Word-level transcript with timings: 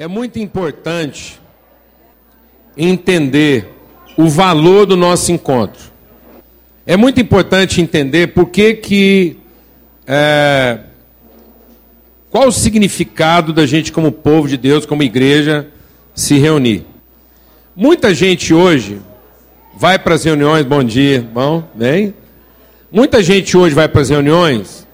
É 0.00 0.08
muito 0.08 0.38
importante 0.38 1.38
entender 2.74 3.68
o 4.16 4.30
valor 4.30 4.86
do 4.86 4.96
nosso 4.96 5.30
encontro. 5.30 5.92
É 6.86 6.96
muito 6.96 7.20
importante 7.20 7.82
entender 7.82 8.28
por 8.28 8.48
que 8.48 8.72
que 8.72 9.36
é, 10.06 10.78
qual 12.30 12.48
o 12.48 12.50
significado 12.50 13.52
da 13.52 13.66
gente 13.66 13.92
como 13.92 14.10
povo 14.10 14.48
de 14.48 14.56
Deus, 14.56 14.86
como 14.86 15.02
igreja, 15.02 15.68
se 16.14 16.38
reunir. 16.38 16.86
Muita 17.76 18.14
gente 18.14 18.54
hoje 18.54 19.02
vai 19.76 19.98
para 19.98 20.14
as 20.14 20.24
reuniões, 20.24 20.64
bom 20.64 20.82
dia, 20.82 21.20
bom, 21.30 21.62
bem? 21.74 22.14
Muita 22.90 23.22
gente 23.22 23.54
hoje 23.54 23.74
vai 23.74 23.86
para 23.86 24.00
as 24.00 24.08
reuniões 24.08 24.88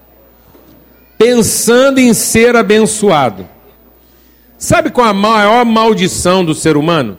pensando 1.16 2.00
em 2.00 2.12
ser 2.12 2.56
abençoado. 2.56 3.54
Sabe 4.58 4.90
qual 4.90 5.08
a 5.08 5.12
maior 5.12 5.64
maldição 5.64 6.44
do 6.44 6.54
ser 6.54 6.76
humano? 6.76 7.18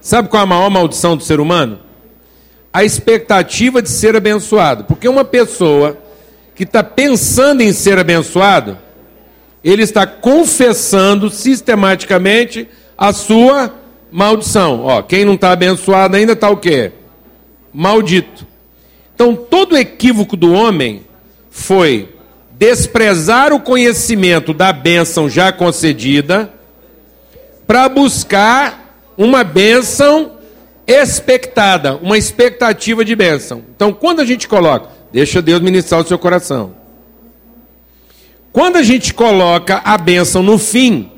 Sabe 0.00 0.28
qual 0.28 0.42
a 0.42 0.46
maior 0.46 0.70
maldição 0.70 1.16
do 1.16 1.22
ser 1.22 1.40
humano? 1.40 1.80
A 2.72 2.84
expectativa 2.84 3.82
de 3.82 3.90
ser 3.90 4.14
abençoado. 4.14 4.84
Porque 4.84 5.08
uma 5.08 5.24
pessoa 5.24 5.98
que 6.54 6.62
está 6.62 6.82
pensando 6.82 7.60
em 7.62 7.72
ser 7.72 7.98
abençoado, 7.98 8.78
ele 9.64 9.82
está 9.82 10.06
confessando 10.06 11.28
sistematicamente 11.28 12.68
a 12.96 13.12
sua 13.12 13.74
maldição. 14.10 14.84
Ó, 14.84 15.02
quem 15.02 15.24
não 15.24 15.34
está 15.34 15.52
abençoado 15.52 16.16
ainda 16.16 16.32
está 16.32 16.48
o 16.48 16.56
quê? 16.56 16.92
Maldito. 17.72 18.46
Então, 19.14 19.34
todo 19.34 19.76
equívoco 19.76 20.36
do 20.36 20.52
homem 20.52 21.02
foi 21.50 22.08
desprezar 22.60 23.54
o 23.54 23.60
conhecimento 23.60 24.52
da 24.52 24.70
bênção 24.70 25.30
já 25.30 25.50
concedida 25.50 26.52
para 27.66 27.88
buscar 27.88 29.00
uma 29.16 29.42
bênção 29.42 30.32
expectada, 30.86 31.96
uma 31.96 32.18
expectativa 32.18 33.02
de 33.02 33.16
bênção. 33.16 33.64
Então, 33.74 33.94
quando 33.94 34.20
a 34.20 34.26
gente 34.26 34.46
coloca, 34.46 34.90
deixa 35.10 35.40
Deus 35.40 35.58
ministrar 35.62 36.02
o 36.02 36.06
seu 36.06 36.18
coração. 36.18 36.74
Quando 38.52 38.76
a 38.76 38.82
gente 38.82 39.14
coloca 39.14 39.80
a 39.82 39.96
bênção 39.96 40.42
no 40.42 40.58
fim, 40.58 41.10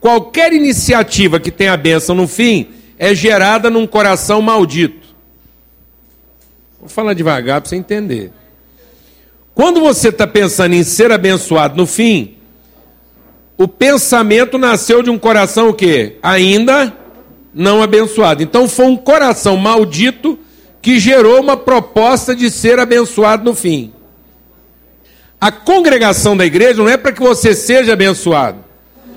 qualquer 0.00 0.54
iniciativa 0.54 1.38
que 1.38 1.50
tenha 1.50 1.74
a 1.74 1.76
bênção 1.76 2.14
no 2.14 2.26
fim 2.26 2.68
é 2.98 3.14
gerada 3.14 3.68
num 3.68 3.86
coração 3.86 4.40
maldito. 4.40 5.06
Vou 6.80 6.88
falar 6.88 7.12
devagar 7.12 7.60
para 7.60 7.68
você 7.68 7.76
entender. 7.76 8.32
Quando 9.54 9.80
você 9.80 10.08
está 10.08 10.26
pensando 10.26 10.74
em 10.74 10.82
ser 10.82 11.12
abençoado 11.12 11.76
no 11.76 11.86
fim, 11.86 12.36
o 13.58 13.68
pensamento 13.68 14.56
nasceu 14.56 15.02
de 15.02 15.10
um 15.10 15.18
coração 15.18 15.68
o 15.68 15.74
quê? 15.74 16.16
Ainda 16.22 16.92
não 17.54 17.82
abençoado. 17.82 18.42
Então 18.42 18.68
foi 18.68 18.86
um 18.86 18.96
coração 18.96 19.56
maldito 19.56 20.38
que 20.80 20.98
gerou 20.98 21.40
uma 21.40 21.56
proposta 21.56 22.34
de 22.34 22.50
ser 22.50 22.78
abençoado 22.78 23.44
no 23.44 23.54
fim. 23.54 23.92
A 25.40 25.52
congregação 25.52 26.36
da 26.36 26.46
igreja 26.46 26.74
não 26.74 26.88
é 26.88 26.96
para 26.96 27.12
que 27.12 27.20
você 27.20 27.54
seja 27.54 27.92
abençoado. 27.92 28.58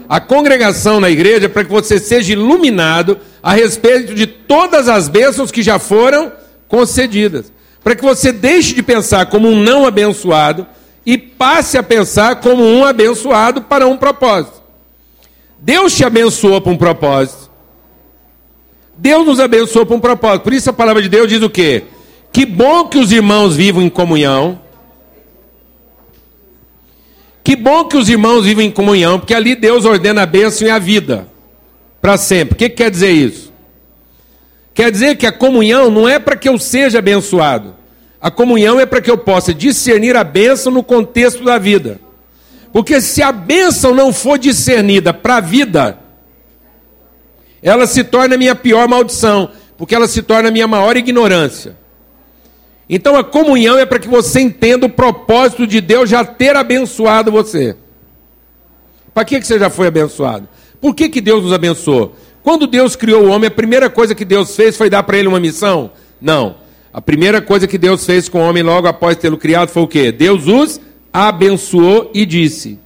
A 0.08 0.20
congregação 0.20 1.00
na 1.00 1.10
igreja 1.10 1.46
é 1.46 1.50
para 1.50 1.64
que 1.64 1.72
você 1.72 1.98
seja 1.98 2.34
iluminado 2.34 3.18
a 3.42 3.54
respeito 3.54 4.14
de 4.14 4.28
todas 4.28 4.88
as 4.88 5.08
bênçãos 5.08 5.50
que 5.50 5.64
já 5.64 5.80
foram 5.80 6.32
concedidas 6.68 7.55
para 7.86 7.96
que 7.96 8.02
você 8.02 8.32
deixe 8.32 8.74
de 8.74 8.82
pensar 8.82 9.28
como 9.28 9.48
um 9.48 9.62
não 9.62 9.86
abençoado 9.86 10.66
e 11.06 11.20
passe 11.20 11.78
a 11.78 11.84
pensar 11.84 12.38
como 12.38 12.64
um 12.64 12.84
abençoado 12.84 13.62
para 13.62 13.86
um 13.86 13.96
propósito. 13.96 14.60
Deus 15.60 15.96
te 15.96 16.04
abençoou 16.04 16.60
para 16.60 16.72
um 16.72 16.78
propósito. 16.78 17.52
Deus 18.98 19.28
nos 19.28 19.40
abençoou 19.40 19.86
para 19.86 19.96
um 19.98 20.00
propósito. 20.00 20.42
Por 20.42 20.54
isso 20.54 20.68
a 20.68 20.74
palavra 20.74 21.00
de 21.00 21.10
Deus 21.10 21.30
diz 21.30 21.44
o 21.44 21.50
quê? 21.50 21.84
Que 22.34 22.44
bom 22.44 22.88
que 22.88 22.98
os 22.98 23.12
irmãos 23.12 23.56
vivam 23.56 23.84
em 23.84 23.90
comunhão. 23.90 24.60
Que 27.44 27.56
bom 27.56 27.86
que 27.86 27.98
os 27.98 28.10
irmãos 28.10 28.46
vivam 28.46 28.64
em 28.64 28.72
comunhão, 28.72 29.20
porque 29.20 29.36
ali 29.36 29.54
Deus 29.54 29.86
ordena 29.86 30.24
a 30.24 30.26
bênção 30.26 30.68
e 30.68 30.72
a 30.72 30.80
vida 30.80 31.28
para 32.02 32.18
sempre. 32.18 32.56
O 32.56 32.58
que, 32.58 32.68
que 32.68 32.78
quer 32.78 32.90
dizer 32.90 33.12
isso? 33.12 33.54
Quer 34.74 34.92
dizer 34.92 35.16
que 35.18 35.28
a 35.28 35.32
comunhão 35.32 35.92
não 35.92 36.10
é 36.10 36.18
para 36.20 36.36
que 36.36 36.50
eu 36.50 36.58
seja 36.58 36.98
abençoado. 36.98 37.75
A 38.26 38.32
comunhão 38.32 38.80
é 38.80 38.88
para 38.88 39.02
que 39.02 39.12
eu 39.12 39.20
possa 39.20 39.54
discernir 39.54 40.18
a 40.18 40.24
bênção 40.24 40.72
no 40.72 40.82
contexto 40.82 41.44
da 41.44 41.60
vida. 41.60 42.00
Porque 42.74 43.00
se 43.00 43.22
a 43.22 43.32
bênção 43.32 43.94
não 43.94 44.12
for 44.12 44.40
discernida 44.40 45.14
para 45.14 45.36
a 45.36 45.40
vida, 45.40 46.00
ela 47.62 47.86
se 47.86 48.04
torna 48.04 48.36
minha 48.36 48.56
pior 48.56 48.88
maldição, 48.88 49.52
porque 49.78 49.94
ela 49.94 50.08
se 50.08 50.24
torna 50.24 50.50
minha 50.50 50.68
maior 50.68 50.98
ignorância. 50.98 51.78
Então 52.90 53.16
a 53.16 53.24
comunhão 53.24 53.78
é 53.78 53.86
para 53.86 54.00
que 54.00 54.08
você 54.08 54.40
entenda 54.40 54.88
o 54.88 54.90
propósito 54.90 55.68
de 55.68 55.80
Deus 55.80 56.10
já 56.10 56.26
ter 56.26 56.56
abençoado 56.56 57.32
você. 57.32 57.78
Para 59.14 59.24
que, 59.24 59.40
que 59.40 59.46
você 59.46 59.60
já 59.60 59.70
foi 59.70 59.86
abençoado? 59.86 60.50
Por 60.82 60.96
que, 60.96 61.10
que 61.10 61.22
Deus 61.22 61.44
nos 61.44 61.54
abençoou? 61.54 62.16
Quando 62.42 62.66
Deus 62.66 62.96
criou 62.96 63.26
o 63.26 63.30
homem, 63.30 63.50
a 63.50 63.52
primeira 63.52 63.88
coisa 63.88 64.16
que 64.16 64.26
Deus 64.26 64.56
fez 64.56 64.76
foi 64.76 64.90
dar 64.90 65.04
para 65.04 65.16
ele 65.16 65.28
uma 65.28 65.40
missão? 65.40 65.92
Não. 66.20 66.65
A 66.96 67.02
primeira 67.02 67.42
coisa 67.42 67.68
que 67.68 67.78
Deus 67.78 68.06
fez 68.06 68.30
com 68.30 68.40
o 68.40 68.48
homem 68.48 68.64
logo 68.64 68.88
após 68.88 69.18
tê-lo 69.18 69.38
criado 69.38 69.68
foi 69.68 69.84
o 69.84 69.88
quê? 69.88 70.14
Deus 70.14 70.48
os 70.48 70.80
abençoou 71.12 72.10
e 72.14 72.26
disse. 72.26 72.80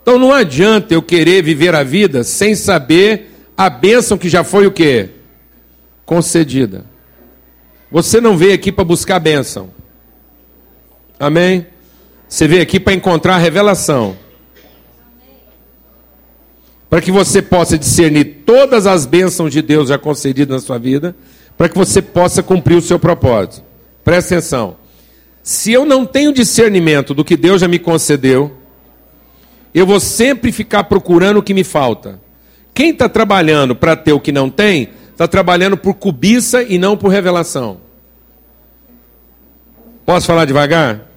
Então 0.00 0.18
não 0.18 0.32
adianta 0.32 0.94
eu 0.94 1.02
querer 1.02 1.42
viver 1.42 1.74
a 1.74 1.82
vida 1.82 2.24
sem 2.24 2.54
saber 2.54 3.30
a 3.54 3.68
bênção 3.68 4.16
que 4.16 4.30
já 4.30 4.42
foi 4.42 4.66
o 4.66 4.72
quê? 4.72 5.10
Concedida. 6.06 6.86
Você 7.92 8.18
não 8.18 8.34
veio 8.34 8.54
aqui 8.54 8.72
para 8.72 8.82
buscar 8.82 9.18
bênção. 9.18 9.68
Amém? 11.18 11.66
Você 12.26 12.48
veio 12.48 12.62
aqui 12.62 12.80
para 12.80 12.94
encontrar 12.94 13.36
revelação 13.36 14.16
para 16.88 17.00
que 17.00 17.12
você 17.12 17.40
possa 17.40 17.78
discernir 17.78 18.42
todas 18.44 18.84
as 18.84 19.06
bênçãos 19.06 19.52
de 19.52 19.62
Deus 19.62 19.90
já 19.90 19.96
concedidas 19.96 20.62
na 20.62 20.66
sua 20.66 20.76
vida, 20.76 21.14
para 21.60 21.68
que 21.68 21.76
você 21.76 22.00
possa 22.00 22.42
cumprir 22.42 22.74
o 22.74 22.80
seu 22.80 22.98
propósito. 22.98 23.62
Presta 24.02 24.34
atenção. 24.34 24.78
Se 25.42 25.70
eu 25.70 25.84
não 25.84 26.06
tenho 26.06 26.32
discernimento 26.32 27.12
do 27.12 27.22
que 27.22 27.36
Deus 27.36 27.60
já 27.60 27.68
me 27.68 27.78
concedeu, 27.78 28.56
eu 29.74 29.84
vou 29.84 30.00
sempre 30.00 30.52
ficar 30.52 30.84
procurando 30.84 31.36
o 31.36 31.42
que 31.42 31.52
me 31.52 31.62
falta. 31.62 32.18
Quem 32.72 32.92
está 32.92 33.10
trabalhando 33.10 33.76
para 33.76 33.94
ter 33.94 34.14
o 34.14 34.18
que 34.18 34.32
não 34.32 34.48
tem, 34.48 34.88
está 35.10 35.28
trabalhando 35.28 35.76
por 35.76 35.92
cobiça 35.92 36.62
e 36.62 36.78
não 36.78 36.96
por 36.96 37.08
revelação. 37.08 37.82
Posso 40.06 40.28
falar 40.28 40.46
devagar? 40.46 41.08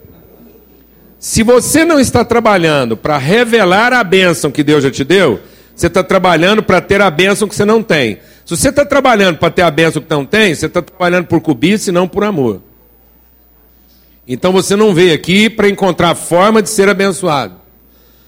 Se 1.19 1.41
você 1.41 1.85
não 1.85 2.01
está 2.01 2.25
trabalhando 2.25 2.97
para 2.97 3.17
revelar 3.17 3.93
a 3.93 4.03
bênção 4.03 4.51
que 4.51 4.61
Deus 4.61 4.83
já 4.83 4.91
te 4.91 5.05
deu, 5.05 5.39
você 5.73 5.87
está 5.87 6.03
trabalhando 6.03 6.61
para 6.61 6.81
ter 6.81 6.99
a 6.99 7.09
bênção 7.09 7.47
que 7.47 7.55
você 7.55 7.63
não 7.63 7.81
tem. 7.81 8.19
Se 8.45 8.55
você 8.57 8.69
está 8.69 8.85
trabalhando 8.85 9.37
para 9.37 9.49
ter 9.49 9.61
a 9.61 9.71
bênção 9.71 10.01
que 10.01 10.09
não 10.09 10.25
tem, 10.25 10.53
você 10.53 10.65
está 10.65 10.81
trabalhando 10.81 11.27
por 11.27 11.39
cobiça 11.39 11.89
e 11.89 11.93
não 11.93 12.07
por 12.07 12.23
amor. 12.23 12.61
Então 14.27 14.51
você 14.51 14.75
não 14.75 14.93
veio 14.93 15.13
aqui 15.13 15.49
para 15.49 15.69
encontrar 15.69 16.15
forma 16.15 16.61
de 16.61 16.69
ser 16.69 16.89
abençoado. 16.89 17.55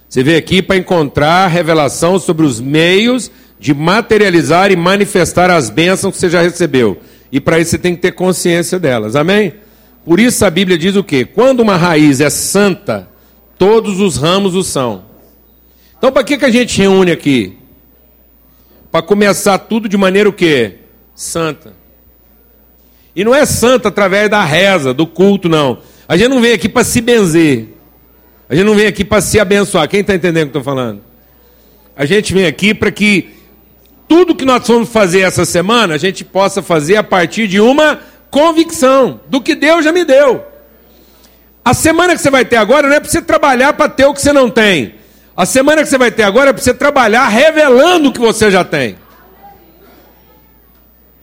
Você 0.07 0.23
veio 0.23 0.37
aqui 0.37 0.61
para 0.61 0.77
encontrar 0.77 1.47
revelação 1.47 2.19
sobre 2.19 2.45
os 2.45 2.61
meios 2.61 3.29
de 3.59 3.73
materializar 3.73 4.71
e 4.71 4.75
manifestar 4.75 5.49
as 5.49 5.69
bênçãos 5.69 6.13
que 6.13 6.19
você 6.19 6.29
já 6.29 6.41
recebeu. 6.41 6.99
E 7.31 7.39
para 7.39 7.59
isso 7.59 7.71
você 7.71 7.77
tem 7.77 7.95
que 7.95 8.01
ter 8.01 8.11
consciência 8.11 8.79
delas. 8.79 9.15
Amém? 9.15 9.53
Por 10.05 10.19
isso 10.19 10.45
a 10.45 10.49
Bíblia 10.49 10.77
diz 10.77 10.95
o 10.95 11.03
quê? 11.03 11.25
Quando 11.25 11.61
uma 11.61 11.75
raiz 11.75 12.21
é 12.21 12.29
santa, 12.29 13.09
todos 13.57 13.99
os 13.99 14.17
ramos 14.17 14.55
o 14.55 14.63
são. 14.63 15.03
Então, 15.97 16.11
para 16.11 16.23
que, 16.23 16.37
que 16.37 16.45
a 16.45 16.51
gente 16.51 16.77
reúne 16.77 17.11
aqui? 17.11 17.57
Para 18.95 19.01
começar 19.01 19.57
tudo 19.57 19.89
de 19.89 19.97
maneira 19.97 20.29
o 20.29 20.31
quê? 20.31 20.75
Santa. 21.13 21.73
E 23.13 23.25
não 23.25 23.35
é 23.35 23.45
santa 23.45 23.89
através 23.89 24.29
da 24.29 24.41
reza, 24.41 24.93
do 24.93 25.05
culto, 25.05 25.49
não. 25.49 25.79
A 26.07 26.15
gente 26.15 26.29
não 26.29 26.39
vem 26.39 26.53
aqui 26.53 26.69
para 26.69 26.85
se 26.85 27.01
benzer. 27.01 27.73
A 28.47 28.55
gente 28.55 28.63
não 28.63 28.73
vem 28.73 28.87
aqui 28.87 29.03
para 29.03 29.19
se 29.19 29.37
abençoar. 29.37 29.89
Quem 29.89 29.99
está 29.99 30.15
entendendo 30.15 30.47
o 30.47 30.51
que 30.51 30.55
eu 30.55 30.61
estou 30.61 30.73
falando? 30.73 31.01
A 31.93 32.05
gente 32.05 32.33
vem 32.33 32.45
aqui 32.45 32.73
para 32.73 32.89
que 32.89 33.31
tudo 34.07 34.33
que 34.33 34.45
nós 34.45 34.65
vamos 34.65 34.87
fazer 34.87 35.19
essa 35.19 35.43
semana, 35.43 35.95
a 35.95 35.97
gente 35.97 36.23
possa 36.23 36.63
fazer 36.63 36.95
a 36.95 37.03
partir 37.03 37.49
de 37.49 37.59
uma 37.59 37.99
convicção 38.31 39.19
do 39.27 39.41
que 39.41 39.55
Deus 39.55 39.83
já 39.83 39.91
me 39.91 40.05
deu. 40.05 40.41
A 41.65 41.73
semana 41.73 42.15
que 42.15 42.21
você 42.21 42.31
vai 42.31 42.45
ter 42.45 42.55
agora 42.55 42.87
não 42.87 42.95
é 42.95 43.01
para 43.01 43.09
você 43.09 43.21
trabalhar 43.21 43.73
para 43.73 43.89
ter 43.89 44.05
o 44.05 44.13
que 44.13 44.21
você 44.21 44.31
não 44.31 44.49
tem. 44.49 44.94
A 45.37 45.45
semana 45.45 45.83
que 45.83 45.89
você 45.89 45.97
vai 45.97 46.11
ter 46.11 46.23
agora 46.23 46.51
é 46.51 46.53
para 46.53 46.61
você 46.61 46.73
trabalhar 46.73 47.27
revelando 47.27 48.07
o 48.07 48.13
que 48.13 48.19
você 48.19 48.49
já 48.49 48.63
tem. 48.63 48.95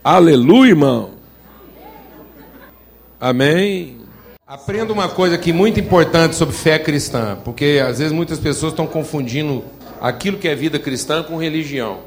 Aleluia, 0.05 0.71
irmão. 0.71 1.13
Amém. 3.19 4.03
Aprenda 4.47 4.93
uma 4.93 5.09
coisa 5.09 5.37
aqui 5.37 5.51
muito 5.51 5.81
importante 5.81 6.37
sobre 6.37 6.55
fé 6.55 6.79
cristã, 6.79 7.39
porque 7.43 7.83
às 7.83 8.01
vezes 8.01 8.13
muitas 8.13 8.39
pessoas 8.39 8.73
estão 8.73 8.87
confundindo 8.87 9.65
aquilo 9.99 10.37
que 10.37 10.47
é 10.47 10.55
vida 10.55 10.79
cristã 10.79 11.23
com 11.23 11.39
religião. 11.39 12.01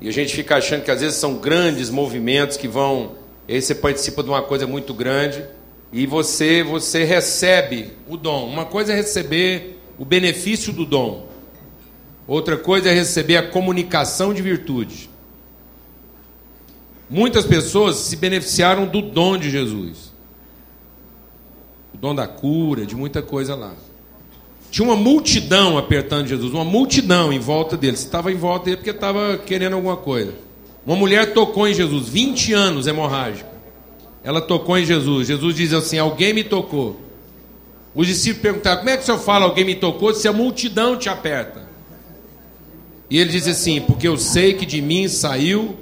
E 0.00 0.08
a 0.08 0.12
gente 0.12 0.32
fica 0.32 0.56
achando 0.56 0.84
que 0.84 0.92
às 0.92 1.00
vezes 1.00 1.16
são 1.16 1.38
grandes 1.38 1.90
movimentos 1.90 2.56
que 2.56 2.68
vão. 2.68 3.16
Aí 3.48 3.60
você 3.60 3.74
participa 3.74 4.22
de 4.22 4.28
uma 4.28 4.42
coisa 4.42 4.64
muito 4.64 4.94
grande 4.94 5.44
e 5.92 6.06
você 6.06 6.62
você 6.62 7.02
recebe 7.02 7.94
o 8.08 8.16
dom. 8.16 8.46
Uma 8.46 8.64
coisa 8.64 8.92
é 8.92 8.96
receber 8.96 9.81
o 9.98 10.04
benefício 10.04 10.72
do 10.72 10.84
dom. 10.84 11.28
Outra 12.26 12.56
coisa 12.56 12.90
é 12.90 12.94
receber 12.94 13.36
a 13.36 13.48
comunicação 13.48 14.32
de 14.32 14.42
virtude. 14.42 15.10
Muitas 17.10 17.44
pessoas 17.44 17.96
se 17.96 18.16
beneficiaram 18.16 18.86
do 18.86 19.02
dom 19.02 19.36
de 19.36 19.50
Jesus 19.50 20.12
dom 22.02 22.16
da 22.16 22.26
cura, 22.26 22.84
de 22.84 22.96
muita 22.96 23.22
coisa 23.22 23.54
lá. 23.54 23.72
Tinha 24.72 24.88
uma 24.88 24.96
multidão 24.96 25.78
apertando 25.78 26.26
Jesus, 26.26 26.52
uma 26.52 26.64
multidão 26.64 27.32
em 27.32 27.38
volta 27.38 27.76
dele. 27.76 27.94
Estava 27.94 28.32
em 28.32 28.34
volta 28.34 28.64
dele 28.64 28.78
porque 28.78 28.90
estava 28.90 29.38
querendo 29.38 29.74
alguma 29.74 29.96
coisa. 29.96 30.34
Uma 30.84 30.96
mulher 30.96 31.32
tocou 31.32 31.68
em 31.68 31.72
Jesus, 31.72 32.08
20 32.08 32.52
anos 32.54 32.88
hemorrágica. 32.88 33.48
Ela 34.24 34.40
tocou 34.40 34.76
em 34.76 34.84
Jesus. 34.84 35.28
Jesus 35.28 35.54
diz 35.54 35.72
assim: 35.72 35.96
Alguém 35.96 36.32
me 36.34 36.42
tocou. 36.42 37.00
Os 37.94 38.06
discípulos 38.06 38.42
perguntaram: 38.42 38.78
Como 38.78 38.90
é 38.90 38.96
que 38.96 39.02
o 39.02 39.06
senhor 39.06 39.18
fala 39.18 39.44
alguém 39.44 39.64
me 39.64 39.74
tocou 39.74 40.14
se 40.14 40.26
a 40.26 40.32
multidão 40.32 40.96
te 40.96 41.08
aperta? 41.08 41.62
E 43.10 43.18
ele 43.18 43.30
diz 43.30 43.46
assim: 43.46 43.80
Porque 43.80 44.08
eu 44.08 44.16
sei 44.16 44.54
que 44.54 44.64
de 44.64 44.80
mim 44.80 45.08
saiu 45.08 45.76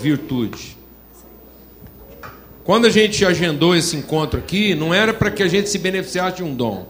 virtude. 0.00 0.76
Quando 2.64 2.86
a 2.86 2.90
gente 2.90 3.24
agendou 3.24 3.74
esse 3.74 3.96
encontro 3.96 4.38
aqui, 4.38 4.74
não 4.74 4.92
era 4.92 5.14
para 5.14 5.30
que 5.30 5.42
a 5.42 5.48
gente 5.48 5.70
se 5.70 5.78
beneficiasse 5.78 6.36
de 6.36 6.42
um 6.42 6.54
dom. 6.54 6.86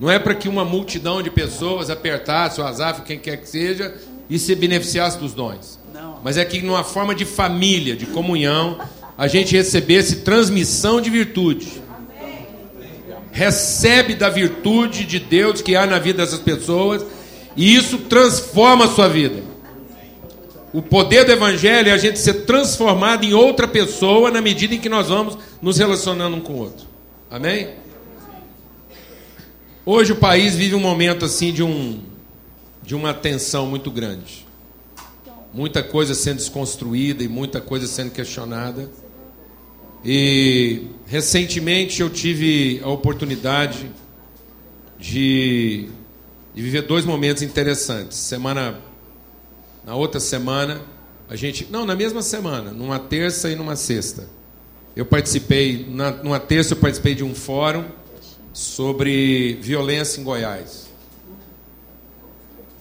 Não 0.00 0.10
é 0.10 0.18
para 0.18 0.34
que 0.34 0.48
uma 0.48 0.64
multidão 0.64 1.22
de 1.22 1.30
pessoas 1.30 1.90
apertasse 1.90 2.58
o 2.58 2.64
azaf, 2.64 3.02
quem 3.02 3.18
quer 3.18 3.36
que 3.36 3.46
seja, 3.46 3.94
e 4.30 4.38
se 4.38 4.54
beneficiasse 4.54 5.18
dos 5.18 5.34
dons. 5.34 5.78
Mas 6.24 6.38
é 6.38 6.44
que 6.46 6.62
numa 6.62 6.82
forma 6.82 7.14
de 7.14 7.26
família, 7.26 7.94
de 7.94 8.06
comunhão, 8.06 8.80
a 9.18 9.28
gente 9.28 9.54
recebesse 9.54 10.16
transmissão 10.16 11.02
de 11.02 11.10
virtude. 11.10 11.82
Recebe 13.40 14.14
da 14.14 14.28
virtude 14.28 15.06
de 15.06 15.18
Deus 15.18 15.62
que 15.62 15.74
há 15.74 15.86
na 15.86 15.98
vida 15.98 16.22
dessas 16.22 16.40
pessoas, 16.40 17.02
e 17.56 17.74
isso 17.74 17.96
transforma 18.00 18.84
a 18.84 18.88
sua 18.88 19.08
vida. 19.08 19.42
O 20.74 20.82
poder 20.82 21.24
do 21.24 21.32
Evangelho 21.32 21.88
é 21.88 21.92
a 21.92 21.96
gente 21.96 22.18
ser 22.18 22.44
transformado 22.44 23.24
em 23.24 23.32
outra 23.32 23.66
pessoa 23.66 24.30
na 24.30 24.42
medida 24.42 24.74
em 24.74 24.78
que 24.78 24.90
nós 24.90 25.08
vamos 25.08 25.38
nos 25.62 25.78
relacionando 25.78 26.36
um 26.36 26.40
com 26.42 26.52
o 26.52 26.58
outro. 26.58 26.86
Amém? 27.30 27.70
Hoje 29.86 30.12
o 30.12 30.16
país 30.16 30.54
vive 30.54 30.74
um 30.74 30.80
momento 30.80 31.24
assim 31.24 31.50
de, 31.50 31.62
um, 31.62 31.98
de 32.82 32.94
uma 32.94 33.14
tensão 33.14 33.66
muito 33.66 33.90
grande. 33.90 34.46
Muita 35.54 35.82
coisa 35.82 36.14
sendo 36.14 36.36
desconstruída 36.36 37.24
e 37.24 37.28
muita 37.28 37.58
coisa 37.58 37.86
sendo 37.86 38.10
questionada. 38.10 38.90
E 40.04 40.86
recentemente 41.06 42.00
eu 42.00 42.08
tive 42.08 42.80
a 42.82 42.88
oportunidade 42.88 43.90
de, 44.98 45.88
de 46.54 46.62
viver 46.62 46.82
dois 46.82 47.04
momentos 47.04 47.42
interessantes. 47.42 48.16
Semana 48.16 48.80
na 49.84 49.94
outra 49.94 50.20
semana, 50.20 50.80
a 51.28 51.36
gente. 51.36 51.66
Não, 51.70 51.84
na 51.84 51.96
mesma 51.96 52.22
semana, 52.22 52.70
numa 52.70 52.98
terça 52.98 53.50
e 53.50 53.56
numa 53.56 53.76
sexta. 53.76 54.28
Eu 54.94 55.06
participei, 55.06 55.86
na, 55.88 56.10
numa 56.10 56.40
terça 56.40 56.74
eu 56.74 56.78
participei 56.78 57.14
de 57.14 57.24
um 57.24 57.34
fórum 57.34 57.84
sobre 58.52 59.54
violência 59.60 60.20
em 60.20 60.24
Goiás. 60.24 60.88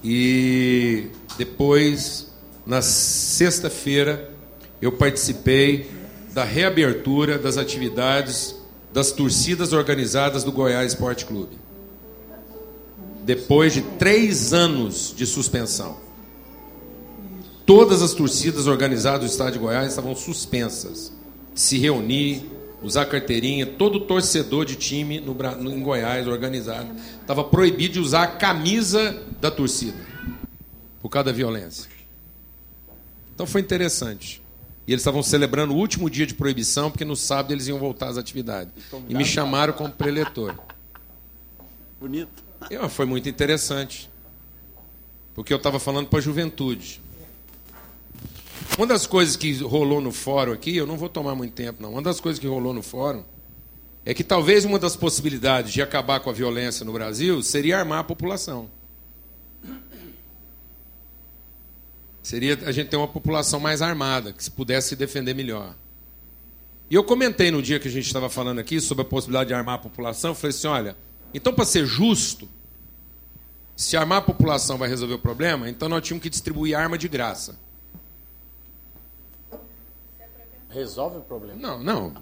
E 0.04 1.08
depois, 1.38 2.32
na 2.66 2.82
sexta-feira, 2.82 4.32
eu 4.82 4.92
participei 4.92 5.90
da 6.34 6.44
reabertura 6.44 7.38
das 7.38 7.58
atividades 7.58 8.56
das 8.92 9.12
torcidas 9.12 9.72
organizadas 9.74 10.44
do 10.44 10.52
Goiás 10.52 10.94
Esporte 10.94 11.26
Clube. 11.26 11.58
Depois 13.24 13.74
de 13.74 13.82
três 13.82 14.54
anos 14.54 15.14
de 15.16 15.26
suspensão. 15.26 15.98
Todas 17.66 18.02
as 18.02 18.14
torcidas 18.14 18.66
organizadas 18.66 19.20
do 19.20 19.32
estado 19.32 19.54
de 19.54 19.60
Goiás 19.60 19.90
estavam 19.90 20.16
suspensas. 20.16 21.14
Se 21.54 21.78
reunir, 21.78 22.50
usar 22.82 23.06
carteirinha, 23.06 23.66
todo 23.68 24.00
torcedor 24.00 24.66
de 24.66 24.76
time 24.76 25.20
no, 25.20 25.36
no, 25.36 25.72
em 25.72 25.84
Goiás 25.84 26.28
organizado 26.28 26.90
estava 27.22 27.44
proibido 27.44 27.94
de 27.94 28.00
usar 28.00 28.24
a 28.24 28.28
camisa 28.28 29.22
da 29.40 29.52
torcida 29.52 29.98
por 31.00 31.10
causa 31.10 31.26
da 31.26 31.32
violência. 31.32 31.88
Então 33.36 33.46
foi 33.46 33.62
interessante. 33.62 34.42
E 34.90 34.92
eles 34.92 35.02
estavam 35.02 35.22
celebrando 35.22 35.72
o 35.72 35.78
último 35.78 36.10
dia 36.10 36.26
de 36.26 36.34
proibição, 36.34 36.90
porque 36.90 37.06
no 37.06 37.16
sábado 37.16 37.52
eles 37.54 37.68
iam 37.68 37.78
voltar 37.78 38.08
às 38.08 38.18
atividades. 38.18 38.74
E 39.08 39.14
me 39.14 39.24
chamaram 39.24 39.72
como 39.72 39.92
preletor. 39.92 40.56
Bonito. 42.02 42.44
E, 42.72 42.90
foi 42.90 43.06
muito 43.06 43.30
interessante. 43.30 44.10
Porque 45.36 45.54
eu 45.54 45.58
estava 45.58 45.80
falando 45.80 46.08
para 46.08 46.18
a 46.18 46.22
juventude. 46.24 47.04
Uma 48.80 48.88
das 48.88 49.06
coisas 49.06 49.36
que 49.36 49.54
rolou 49.62 50.02
no 50.02 50.12
fórum 50.12 50.54
aqui, 50.54 50.76
eu 50.76 50.88
não 50.88 50.98
vou 50.98 51.08
tomar 51.08 51.36
muito 51.36 51.54
tempo, 51.54 51.84
não. 51.84 51.92
Uma 51.92 52.02
das 52.02 52.20
coisas 52.20 52.40
que 52.40 52.48
rolou 52.48 52.74
no 52.74 52.82
fórum 52.82 53.24
é 54.04 54.12
que 54.12 54.24
talvez 54.24 54.66
uma 54.66 54.80
das 54.80 54.96
possibilidades 54.96 55.72
de 55.72 55.84
acabar 55.84 56.20
com 56.20 56.32
a 56.32 56.34
violência 56.34 56.84
no 56.84 56.94
Brasil 56.94 57.44
seria 57.44 57.78
armar 57.78 58.00
a 58.00 58.04
população. 58.04 58.68
Seria 62.30 62.60
a 62.64 62.72
gente 62.72 62.90
ter 62.90 62.96
uma 62.96 63.08
população 63.08 63.60
mais 63.60 63.82
armada, 63.82 64.32
que 64.32 64.44
se 64.44 64.52
pudesse 64.52 64.90
se 64.90 64.96
defender 64.96 65.34
melhor. 65.34 65.74
E 66.88 66.94
eu 66.94 67.04
comentei 67.04 67.50
no 67.50 67.60
dia 67.60 67.80
que 67.80 67.88
a 67.88 67.92
gente 67.92 68.06
estava 68.06 68.30
falando 68.30 68.60
aqui 68.60 68.80
sobre 68.80 69.02
a 69.02 69.06
possibilidade 69.06 69.48
de 69.48 69.56
armar 69.56 69.74
a 69.74 69.78
população, 69.80 70.30
eu 70.30 70.36
falei 70.36 70.56
assim, 70.56 70.68
olha, 70.68 70.96
então 71.34 71.52
para 71.52 71.66
ser 71.66 71.88
justo, 71.88 72.48
se 73.76 73.98
armar 73.98 74.20
a 74.20 74.22
população 74.22 74.78
vai 74.78 74.88
resolver 74.88 75.16
o 75.16 75.18
problema, 75.18 75.68
então 75.72 75.90
nós 75.90 76.06
tínhamos 76.06 76.22
que 76.22 76.30
distribuir 76.30 76.78
arma 76.78 77.00
de 77.00 77.08
graça. 77.08 77.58
Resolve 80.70 81.18
o 81.18 81.22
problema? 81.22 81.60
Não, 81.60 81.82
não. 81.82 82.14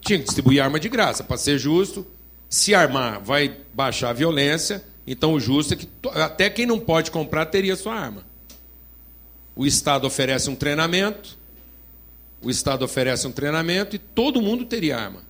Tinha 0.00 0.18
que 0.18 0.24
distribuir 0.24 0.60
arma 0.60 0.80
de 0.80 0.88
graça, 0.88 1.22
para 1.22 1.36
ser 1.36 1.56
justo. 1.56 2.04
Se 2.48 2.74
armar 2.74 3.20
vai 3.20 3.60
baixar 3.72 4.10
a 4.10 4.12
violência, 4.12 4.84
então 5.06 5.34
o 5.34 5.38
justo 5.38 5.74
é 5.74 5.76
que 5.76 5.88
até 6.16 6.50
quem 6.50 6.66
não 6.66 6.80
pode 6.80 7.12
comprar 7.12 7.46
teria 7.46 7.76
sua 7.76 7.94
arma. 7.94 8.31
O 9.54 9.66
Estado 9.66 10.06
oferece 10.06 10.48
um 10.48 10.54
treinamento, 10.54 11.38
o 12.42 12.50
Estado 12.50 12.84
oferece 12.84 13.26
um 13.26 13.32
treinamento 13.32 13.96
e 13.96 13.98
todo 13.98 14.42
mundo 14.42 14.64
teria 14.64 14.96
arma. 14.96 15.22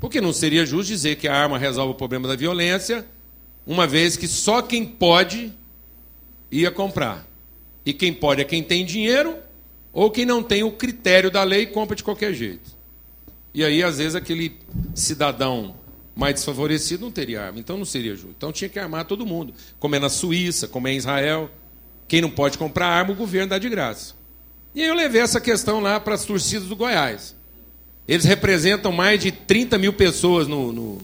Porque 0.00 0.20
não 0.20 0.32
seria 0.32 0.64
justo 0.64 0.88
dizer 0.88 1.16
que 1.16 1.28
a 1.28 1.34
arma 1.34 1.58
resolve 1.58 1.92
o 1.92 1.96
problema 1.96 2.28
da 2.28 2.36
violência, 2.36 3.06
uma 3.66 3.86
vez 3.86 4.16
que 4.16 4.28
só 4.28 4.62
quem 4.62 4.84
pode 4.84 5.52
ia 6.50 6.70
comprar. 6.70 7.26
E 7.84 7.92
quem 7.92 8.12
pode 8.12 8.40
é 8.40 8.44
quem 8.44 8.62
tem 8.62 8.84
dinheiro 8.84 9.36
ou 9.92 10.10
quem 10.10 10.24
não 10.24 10.42
tem 10.42 10.62
o 10.62 10.72
critério 10.72 11.30
da 11.30 11.42
lei 11.42 11.66
compra 11.66 11.94
de 11.94 12.02
qualquer 12.02 12.32
jeito. 12.32 12.74
E 13.52 13.64
aí, 13.64 13.82
às 13.82 13.98
vezes, 13.98 14.14
aquele 14.14 14.58
cidadão 14.94 15.76
mais 16.14 16.34
desfavorecido 16.34 17.04
não 17.04 17.12
teria 17.12 17.42
arma, 17.42 17.58
então 17.58 17.76
não 17.76 17.84
seria 17.84 18.14
justo. 18.14 18.34
Então 18.36 18.52
tinha 18.52 18.68
que 18.68 18.78
armar 18.78 19.04
todo 19.04 19.26
mundo, 19.26 19.54
como 19.78 19.94
é 19.94 19.98
na 19.98 20.08
Suíça, 20.08 20.66
como 20.66 20.88
é 20.88 20.92
em 20.92 20.96
Israel. 20.96 21.50
Quem 22.06 22.20
não 22.20 22.30
pode 22.30 22.58
comprar 22.58 22.86
arma, 22.86 23.12
o 23.12 23.16
governo 23.16 23.50
dá 23.50 23.58
de 23.58 23.68
graça. 23.68 24.14
E 24.74 24.82
aí 24.82 24.88
eu 24.88 24.94
levei 24.94 25.20
essa 25.20 25.40
questão 25.40 25.80
lá 25.80 26.00
para 26.00 26.14
as 26.14 26.24
torcidas 26.24 26.68
do 26.68 26.76
Goiás. 26.76 27.34
Eles 28.06 28.24
representam 28.24 28.92
mais 28.92 29.20
de 29.20 29.32
30 29.32 29.78
mil 29.78 29.92
pessoas 29.92 30.46
no, 30.46 30.72
no... 30.72 30.98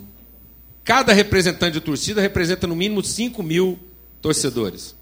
Cada 0.84 1.12
representante 1.12 1.74
de 1.74 1.80
torcida 1.80 2.20
representa 2.20 2.66
no 2.66 2.76
mínimo 2.76 3.02
5 3.02 3.42
mil 3.42 3.78
torcedores. 4.20 4.94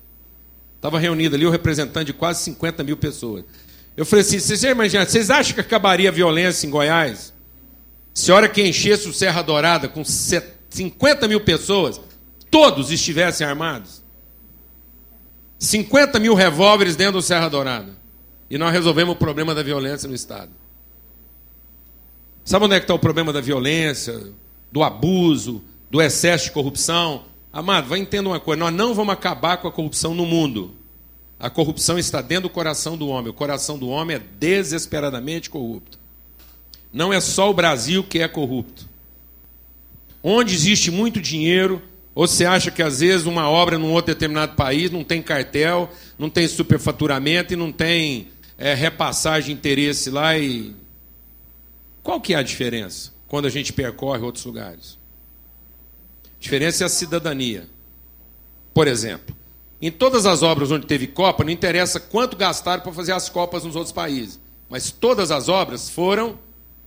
Estava 0.76 0.99
reunido 0.99 1.35
ali 1.35 1.45
o 1.45 1.50
representante 1.50 2.07
de 2.07 2.12
quase 2.12 2.45
50 2.45 2.85
mil 2.85 2.97
pessoas. 2.97 3.45
Eu 3.97 4.07
falei 4.07 4.25
assim: 4.25 4.38
vocês 4.38 4.62
imaginam, 4.62 5.05
vocês 5.05 5.28
acham 5.28 5.55
que 5.55 5.61
acabaria 5.61 6.09
a 6.09 6.12
violência 6.12 6.67
em 6.67 6.71
Goiás? 6.71 7.33
Se 8.14 8.31
a 8.31 8.35
hora 8.35 8.49
que 8.49 8.62
enchesse 8.62 9.09
o 9.09 9.12
Serra 9.12 9.43
Dourada 9.43 9.88
com 9.88 10.05
50 10.05 11.26
mil 11.26 11.40
pessoas, 11.40 12.00
todos 12.49 12.93
estivessem 12.93 13.45
armados? 13.45 14.02
50 15.59 16.19
mil 16.19 16.35
revólveres 16.35 16.95
dentro 16.95 17.15
do 17.15 17.23
Serra 17.23 17.49
Dourada. 17.49 17.97
E 18.50 18.57
nós 18.57 18.73
resolvemos 18.73 19.15
o 19.15 19.19
problema 19.19 19.55
da 19.55 19.62
violência 19.62 20.09
no 20.09 20.15
Estado. 20.15 20.50
Sabe 22.45 22.65
onde 22.65 22.75
é 22.75 22.79
que 22.79 22.85
está 22.85 22.95
o 22.95 22.99
problema 22.99 23.33
da 23.33 23.41
violência, 23.41 24.33
do 24.73 24.83
abuso, 24.83 25.62
do 25.91 26.00
excesso 26.00 26.45
de 26.45 26.53
corrupção? 26.53 27.25
Amado, 27.53 27.88
vai 27.88 27.99
entender 27.99 28.27
uma 28.27 28.41
coisa: 28.41 28.61
nós 28.61 28.73
não 28.73 28.95
vamos 28.95 29.12
acabar 29.12 29.59
com 29.59 29.69
a 29.69 29.73
corrupção 29.73 30.15
no 30.15 30.25
mundo. 30.25 30.75
A 31.38 31.50
corrupção 31.50 31.99
está 31.99 32.21
dentro 32.21 32.49
do 32.49 32.50
coração 32.50 32.97
do 32.97 33.09
homem. 33.09 33.31
O 33.31 33.35
coração 33.35 33.79
do 33.79 33.88
homem 33.88 34.17
é 34.17 34.23
desesperadamente 34.41 35.50
corrupto. 35.50 35.99
Não 36.93 37.12
é 37.12 37.21
só 37.21 37.50
o 37.50 37.55
Brasil 37.55 38.03
que 38.03 38.21
é 38.21 38.29
corrupto. 38.29 38.88
onde 40.23 40.55
existe 40.55 40.91
muito 40.91 41.21
dinheiro, 41.21 41.83
ou 42.19 42.27
você 42.27 42.45
acha 42.45 42.69
que 42.73 42.83
às 42.83 42.99
vezes 42.99 43.27
uma 43.27 43.49
obra 43.49 43.79
num 43.79 43.93
outro 43.93 44.13
determinado 44.13 44.57
país 44.57 44.91
não 44.91 45.05
tem 45.05 45.23
cartel, 45.23 45.89
não 46.19 46.29
tem 46.29 46.49
superfaturamento 46.49 47.53
e 47.53 47.57
não 47.57 47.71
tem 47.71 48.27
é, 48.59 48.75
repassagem 48.75 49.55
de 49.55 49.61
interesse 49.61 50.11
lá 50.11 50.37
e. 50.37 50.75
Qual 52.03 52.21
que 52.21 52.35
é 52.35 52.37
a 52.37 52.43
diferença 52.43 53.13
quando 53.29 53.47
a 53.47 53.49
gente 53.49 53.73
percorre 53.73 54.21
outros 54.25 54.45
lugares? 54.45 54.99
A 56.25 56.41
diferença 56.41 56.83
é 56.83 56.87
a 56.87 56.89
cidadania. 56.89 57.69
Por 58.75 58.89
exemplo, 58.89 59.37
em 59.81 59.93
todas 59.93 60.27
as 60.27 60.43
obras 60.43 60.73
onde 60.73 60.89
teve 60.89 61.07
Copa, 61.07 61.45
não 61.45 61.53
interessa 61.53 62.01
quanto 62.01 62.37
gastaram 62.37 62.83
para 62.83 62.93
fazer 62.93 63.13
as 63.13 63.29
Copas 63.29 63.63
nos 63.63 63.77
outros 63.77 63.93
países, 63.93 64.41
mas 64.69 64.91
todas 64.91 65.31
as 65.31 65.49
obras 65.49 65.89
foram 65.89 66.37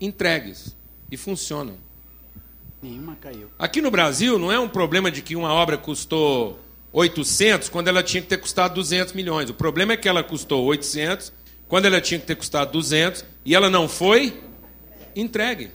entregues 0.01 0.75
e 1.09 1.15
funcionam. 1.15 1.77
Nenhuma 2.81 3.15
caiu. 3.15 3.49
Aqui 3.59 3.81
no 3.81 3.91
Brasil 3.91 4.39
não 4.39 4.51
é 4.51 4.59
um 4.59 4.67
problema 4.67 5.11
de 5.11 5.21
que 5.21 5.35
uma 5.35 5.53
obra 5.53 5.77
custou 5.77 6.59
800 6.91 7.69
quando 7.69 7.87
ela 7.87 8.01
tinha 8.01 8.21
que 8.21 8.27
ter 8.27 8.37
custado 8.37 8.73
200 8.73 9.13
milhões. 9.13 9.49
O 9.49 9.53
problema 9.53 9.93
é 9.93 9.97
que 9.97 10.09
ela 10.09 10.23
custou 10.23 10.63
800 10.65 11.31
quando 11.67 11.85
ela 11.85 12.01
tinha 12.01 12.19
que 12.19 12.25
ter 12.25 12.35
custado 12.35 12.71
200 12.71 13.23
e 13.45 13.55
ela 13.55 13.69
não 13.69 13.87
foi 13.87 14.41
entregue. 15.15 15.71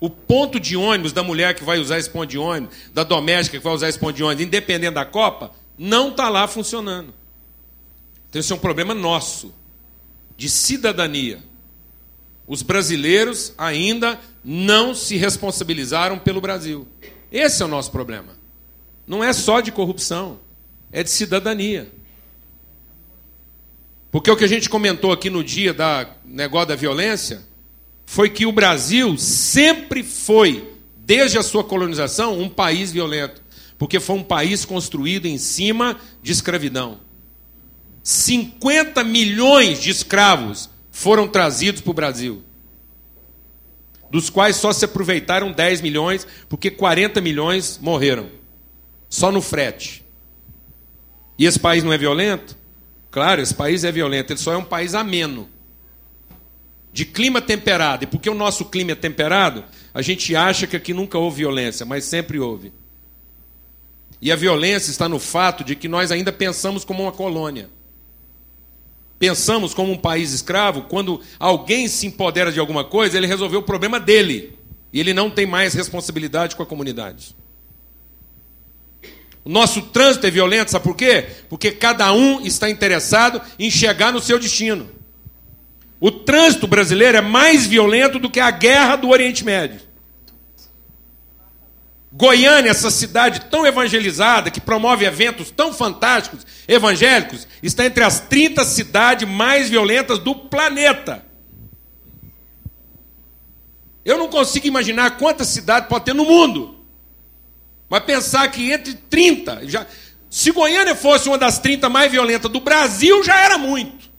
O 0.00 0.08
ponto 0.08 0.60
de 0.60 0.76
ônibus 0.76 1.12
da 1.12 1.24
mulher 1.24 1.54
que 1.54 1.64
vai 1.64 1.78
usar 1.78 1.98
esse 1.98 2.08
ponto 2.08 2.30
de 2.30 2.38
ônibus, 2.38 2.76
da 2.94 3.02
doméstica 3.02 3.58
que 3.58 3.64
vai 3.64 3.74
usar 3.74 3.88
esse 3.88 3.98
ponto 3.98 4.14
de 4.14 4.22
ônibus, 4.22 4.44
independente 4.44 4.94
da 4.94 5.04
Copa, 5.04 5.52
não 5.76 6.10
está 6.10 6.28
lá 6.28 6.46
funcionando. 6.46 7.12
Então, 8.28 8.38
esse 8.38 8.52
é 8.52 8.54
um 8.54 8.60
problema 8.60 8.94
nosso, 8.94 9.52
de 10.36 10.48
cidadania. 10.48 11.42
Os 12.46 12.62
brasileiros 12.62 13.52
ainda 13.58 14.18
não 14.50 14.94
se 14.94 15.18
responsabilizaram 15.18 16.18
pelo 16.18 16.40
Brasil. 16.40 16.88
Esse 17.30 17.62
é 17.62 17.66
o 17.66 17.68
nosso 17.68 17.90
problema. 17.90 18.28
Não 19.06 19.22
é 19.22 19.30
só 19.34 19.60
de 19.60 19.70
corrupção, 19.70 20.40
é 20.90 21.02
de 21.02 21.10
cidadania. 21.10 21.92
Porque 24.10 24.30
o 24.30 24.36
que 24.36 24.44
a 24.44 24.48
gente 24.48 24.70
comentou 24.70 25.12
aqui 25.12 25.28
no 25.28 25.44
dia 25.44 25.74
da 25.74 26.08
negócio 26.24 26.68
da 26.68 26.76
violência 26.76 27.44
foi 28.06 28.30
que 28.30 28.46
o 28.46 28.52
Brasil 28.52 29.18
sempre 29.18 30.02
foi, 30.02 30.72
desde 30.96 31.36
a 31.36 31.42
sua 31.42 31.62
colonização, 31.62 32.40
um 32.40 32.48
país 32.48 32.90
violento. 32.90 33.42
Porque 33.76 34.00
foi 34.00 34.16
um 34.16 34.24
país 34.24 34.64
construído 34.64 35.26
em 35.26 35.36
cima 35.36 36.00
de 36.22 36.32
escravidão. 36.32 37.00
50 38.02 39.04
milhões 39.04 39.78
de 39.78 39.90
escravos 39.90 40.70
foram 40.90 41.28
trazidos 41.28 41.82
para 41.82 41.90
o 41.90 41.94
Brasil. 41.94 42.47
Dos 44.10 44.30
quais 44.30 44.56
só 44.56 44.72
se 44.72 44.84
aproveitaram 44.84 45.52
10 45.52 45.80
milhões, 45.80 46.26
porque 46.48 46.70
40 46.70 47.20
milhões 47.20 47.78
morreram. 47.80 48.28
Só 49.08 49.30
no 49.30 49.42
frete. 49.42 50.04
E 51.38 51.44
esse 51.44 51.58
país 51.58 51.84
não 51.84 51.92
é 51.92 51.98
violento? 51.98 52.56
Claro, 53.10 53.40
esse 53.40 53.54
país 53.54 53.84
é 53.84 53.92
violento, 53.92 54.32
ele 54.32 54.40
só 54.40 54.52
é 54.52 54.56
um 54.56 54.64
país 54.64 54.94
ameno. 54.94 55.48
De 56.92 57.04
clima 57.04 57.40
temperado. 57.40 58.04
E 58.04 58.06
porque 58.06 58.28
o 58.28 58.34
nosso 58.34 58.64
clima 58.64 58.92
é 58.92 58.94
temperado, 58.94 59.64
a 59.92 60.02
gente 60.02 60.34
acha 60.34 60.66
que 60.66 60.76
aqui 60.76 60.92
nunca 60.92 61.18
houve 61.18 61.38
violência, 61.38 61.86
mas 61.86 62.04
sempre 62.04 62.38
houve. 62.38 62.72
E 64.20 64.32
a 64.32 64.36
violência 64.36 64.90
está 64.90 65.08
no 65.08 65.18
fato 65.18 65.62
de 65.62 65.76
que 65.76 65.86
nós 65.86 66.10
ainda 66.10 66.32
pensamos 66.32 66.84
como 66.84 67.04
uma 67.04 67.12
colônia 67.12 67.70
pensamos 69.18 69.74
como 69.74 69.92
um 69.92 69.96
país 69.96 70.32
escravo, 70.32 70.82
quando 70.82 71.20
alguém 71.38 71.88
se 71.88 72.06
empodera 72.06 72.52
de 72.52 72.60
alguma 72.60 72.84
coisa, 72.84 73.16
ele 73.16 73.26
resolveu 73.26 73.60
o 73.60 73.64
problema 73.64 73.98
dele. 73.98 74.56
E 74.92 75.00
ele 75.00 75.12
não 75.12 75.30
tem 75.30 75.46
mais 75.46 75.74
responsabilidade 75.74 76.56
com 76.56 76.62
a 76.62 76.66
comunidade. 76.66 77.36
O 79.44 79.50
nosso 79.50 79.82
trânsito 79.82 80.26
é 80.26 80.30
violento, 80.30 80.70
sabe 80.70 80.84
por 80.84 80.94
quê? 80.94 81.26
Porque 81.48 81.70
cada 81.70 82.12
um 82.12 82.44
está 82.44 82.68
interessado 82.68 83.40
em 83.58 83.70
chegar 83.70 84.12
no 84.12 84.20
seu 84.20 84.38
destino. 84.38 84.88
O 86.00 86.10
trânsito 86.10 86.66
brasileiro 86.66 87.18
é 87.18 87.20
mais 87.20 87.66
violento 87.66 88.18
do 88.18 88.30
que 88.30 88.40
a 88.40 88.50
guerra 88.50 88.96
do 88.96 89.08
Oriente 89.08 89.44
Médio. 89.44 89.80
Goiânia, 92.18 92.72
essa 92.72 92.90
cidade 92.90 93.42
tão 93.42 93.64
evangelizada, 93.64 94.50
que 94.50 94.60
promove 94.60 95.04
eventos 95.04 95.52
tão 95.52 95.72
fantásticos, 95.72 96.44
evangélicos, 96.66 97.46
está 97.62 97.86
entre 97.86 98.02
as 98.02 98.18
30 98.18 98.64
cidades 98.64 99.28
mais 99.28 99.68
violentas 99.70 100.18
do 100.18 100.34
planeta. 100.34 101.24
Eu 104.04 104.18
não 104.18 104.26
consigo 104.26 104.66
imaginar 104.66 105.16
quantas 105.16 105.46
cidades 105.46 105.88
pode 105.88 106.06
ter 106.06 106.12
no 106.12 106.24
mundo. 106.24 106.84
Mas 107.88 108.02
pensar 108.02 108.50
que 108.50 108.72
entre 108.72 108.94
30, 108.94 109.68
já, 109.68 109.86
se 110.28 110.50
Goiânia 110.50 110.96
fosse 110.96 111.28
uma 111.28 111.38
das 111.38 111.60
30 111.60 111.88
mais 111.88 112.10
violentas 112.10 112.50
do 112.50 112.58
Brasil, 112.58 113.22
já 113.22 113.38
era 113.38 113.56
muito. 113.56 114.10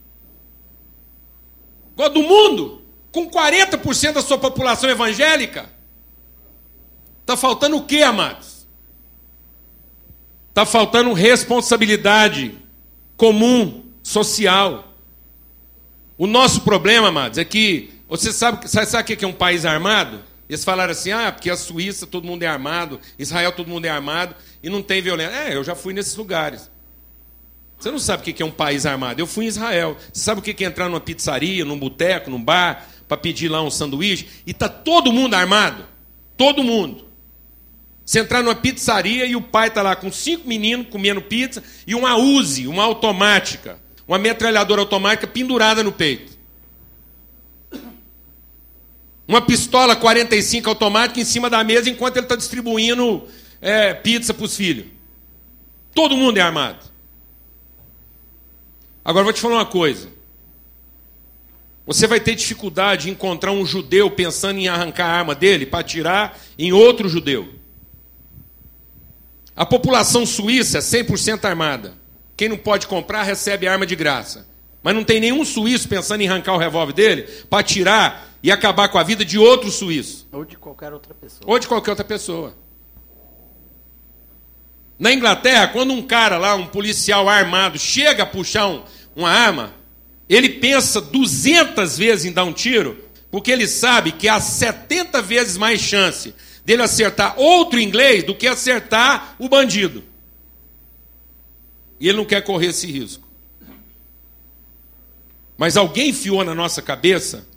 Agora, 1.96 2.12
do 2.12 2.24
mundo, 2.24 2.82
com 3.12 3.30
40% 3.30 4.14
da 4.14 4.22
sua 4.22 4.38
população 4.38 4.90
evangélica, 4.90 5.70
Está 7.30 7.38
faltando 7.38 7.78
o 7.78 7.84
que, 7.84 8.02
amados? 8.02 8.66
Está 10.50 10.66
faltando 10.66 11.14
responsabilidade 11.14 12.58
comum, 13.16 13.84
social. 14.02 14.96
O 16.18 16.26
nosso 16.26 16.62
problema, 16.62 17.10
amados, 17.10 17.38
é 17.38 17.46
que 17.46 17.92
você 18.08 18.32
sabe, 18.32 18.68
sabe, 18.68 18.88
sabe 18.88 19.14
o 19.14 19.16
que 19.16 19.24
é 19.24 19.28
um 19.28 19.32
país 19.32 19.64
armado? 19.64 20.24
Eles 20.50 20.64
falaram 20.64 20.92
assim: 20.92 21.12
ah, 21.12 21.32
porque 21.32 21.52
a 21.52 21.56
Suíça 21.56 22.08
todo 22.08 22.26
mundo 22.26 22.42
é 22.42 22.48
armado, 22.48 23.00
Israel 23.20 23.52
todo 23.52 23.70
mundo 23.70 23.86
é 23.86 23.90
armado 23.90 24.34
e 24.64 24.68
não 24.68 24.82
tem 24.82 25.00
violência. 25.00 25.36
É, 25.36 25.56
eu 25.56 25.64
já 25.64 25.76
fui 25.76 25.94
nesses 25.94 26.16
lugares. 26.16 26.72
Você 27.78 27.92
não 27.92 28.00
sabe 28.00 28.28
o 28.28 28.34
que 28.34 28.42
é 28.42 28.46
um 28.46 28.50
país 28.50 28.88
armado. 28.88 29.22
Eu 29.22 29.28
fui 29.28 29.46
em 29.46 29.50
Israel. 29.50 29.96
Você 30.12 30.24
sabe 30.24 30.40
o 30.40 30.44
que 30.44 30.64
é 30.64 30.68
entrar 30.68 30.90
numa 30.90 31.00
pizzaria, 31.00 31.64
num 31.64 31.78
boteco, 31.78 32.32
num 32.32 32.44
bar, 32.44 32.88
para 33.08 33.18
pedir 33.18 33.50
lá 33.50 33.62
um 33.62 33.70
sanduíche? 33.70 34.28
E 34.48 34.50
está 34.50 34.68
todo 34.68 35.14
mundo 35.14 35.36
armado. 35.36 35.86
Todo 36.36 36.64
mundo. 36.64 37.09
Você 38.10 38.22
entrar 38.22 38.42
numa 38.42 38.56
pizzaria 38.56 39.24
e 39.28 39.36
o 39.36 39.42
pai 39.42 39.68
está 39.68 39.84
lá 39.84 39.96
com 39.96 40.12
cinco 40.12 40.48
meninos 40.48 40.88
comendo 40.90 41.22
pizza 41.22 41.64
e 41.86 41.94
uma 41.94 42.18
Uzi, 42.18 42.66
uma 42.66 42.84
automática, 42.84 43.80
uma 44.08 44.18
metralhadora 44.18 44.82
automática 44.82 45.28
pendurada 45.28 45.84
no 45.84 45.92
peito. 45.92 46.36
Uma 49.28 49.44
pistola 49.44 49.96
45 49.96 50.68
automática 50.68 51.20
em 51.20 51.24
cima 51.24 51.52
da 51.52 51.64
mesa 51.64 51.88
enquanto 51.88 52.18
ele 52.18 52.26
está 52.26 52.36
distribuindo 52.36 53.28
é, 53.62 53.94
pizza 53.94 54.34
para 54.34 54.44
os 54.44 54.58
filhos. 54.58 54.88
Todo 55.94 56.18
mundo 56.18 56.40
é 56.40 56.42
armado. 56.42 56.84
Agora 59.06 59.24
vou 59.24 59.34
te 59.34 59.40
falar 59.40 59.58
uma 59.58 59.68
coisa. 59.68 60.10
Você 61.86 62.08
vai 62.08 62.20
ter 62.20 62.34
dificuldade 62.34 63.08
em 63.08 63.12
encontrar 63.12 63.52
um 63.52 63.64
judeu 63.64 64.10
pensando 64.10 64.58
em 64.58 64.68
arrancar 64.68 65.06
a 65.06 65.16
arma 65.20 65.36
dele 65.36 65.68
para 65.68 65.82
atirar 65.82 66.40
em 66.58 66.74
outro 66.74 67.08
judeu. 67.08 67.59
A 69.60 69.66
população 69.66 70.26
suíça 70.26 70.78
é 70.78 70.82
100% 70.82 71.44
armada. 71.44 71.94
Quem 72.38 72.48
não 72.48 72.56
pode 72.56 72.88
comprar 72.88 73.24
recebe 73.24 73.68
arma 73.68 73.86
de 73.86 73.94
graça. 73.94 74.48
Mas 74.82 74.96
não 74.96 75.04
tem 75.04 75.20
nenhum 75.20 75.44
suíço 75.44 75.90
pensando 75.90 76.22
em 76.22 76.30
arrancar 76.30 76.54
o 76.54 76.58
revólver 76.58 76.94
dele 76.94 77.24
para 77.50 77.62
tirar 77.62 78.38
e 78.42 78.54
acabar 78.54 78.88
com 78.88 78.98
a 78.98 79.04
vida 79.04 79.26
de 79.26 79.38
outro 79.38 79.70
suíço. 79.70 80.26
Ou 80.32 80.46
de 80.46 80.56
qualquer 80.56 80.94
outra 80.94 81.14
pessoa. 81.14 81.42
Ou 81.46 81.60
de 81.60 81.68
qualquer 81.68 81.90
outra 81.90 82.06
pessoa. 82.06 82.56
Na 84.98 85.12
Inglaterra, 85.12 85.68
quando 85.68 85.92
um 85.92 86.04
cara 86.04 86.38
lá, 86.38 86.56
um 86.56 86.68
policial 86.68 87.28
armado, 87.28 87.78
chega 87.78 88.24
a 88.24 88.26
puxar 88.26 88.66
um, 88.66 88.82
uma 89.14 89.30
arma, 89.30 89.74
ele 90.30 90.48
pensa 90.48 91.02
200 91.02 91.98
vezes 91.98 92.24
em 92.24 92.32
dar 92.32 92.46
um 92.46 92.54
tiro, 92.54 92.98
porque 93.30 93.52
ele 93.52 93.68
sabe 93.68 94.14
que 94.14 94.30
há 94.30 94.40
70 94.40 95.22
vezes 95.22 95.58
mais 95.58 95.82
chance 95.82 96.34
dele 96.70 96.84
acertar 96.84 97.34
outro 97.36 97.80
inglês 97.80 98.24
do 98.24 98.36
que 98.36 98.46
acertar 98.46 99.36
o 99.40 99.50
bandido. 99.50 100.04
E 102.00 102.08
ele 102.08 102.20
não 102.20 102.26
quer 102.26 102.44
correr 102.44 102.68
esse 102.68 102.86
risco. 102.86 103.28
Mas 105.58 105.76
alguém 105.76 106.10
enfiou 106.10 106.44
na 106.44 106.54
nossa 106.54 106.80
cabeça 106.80 107.48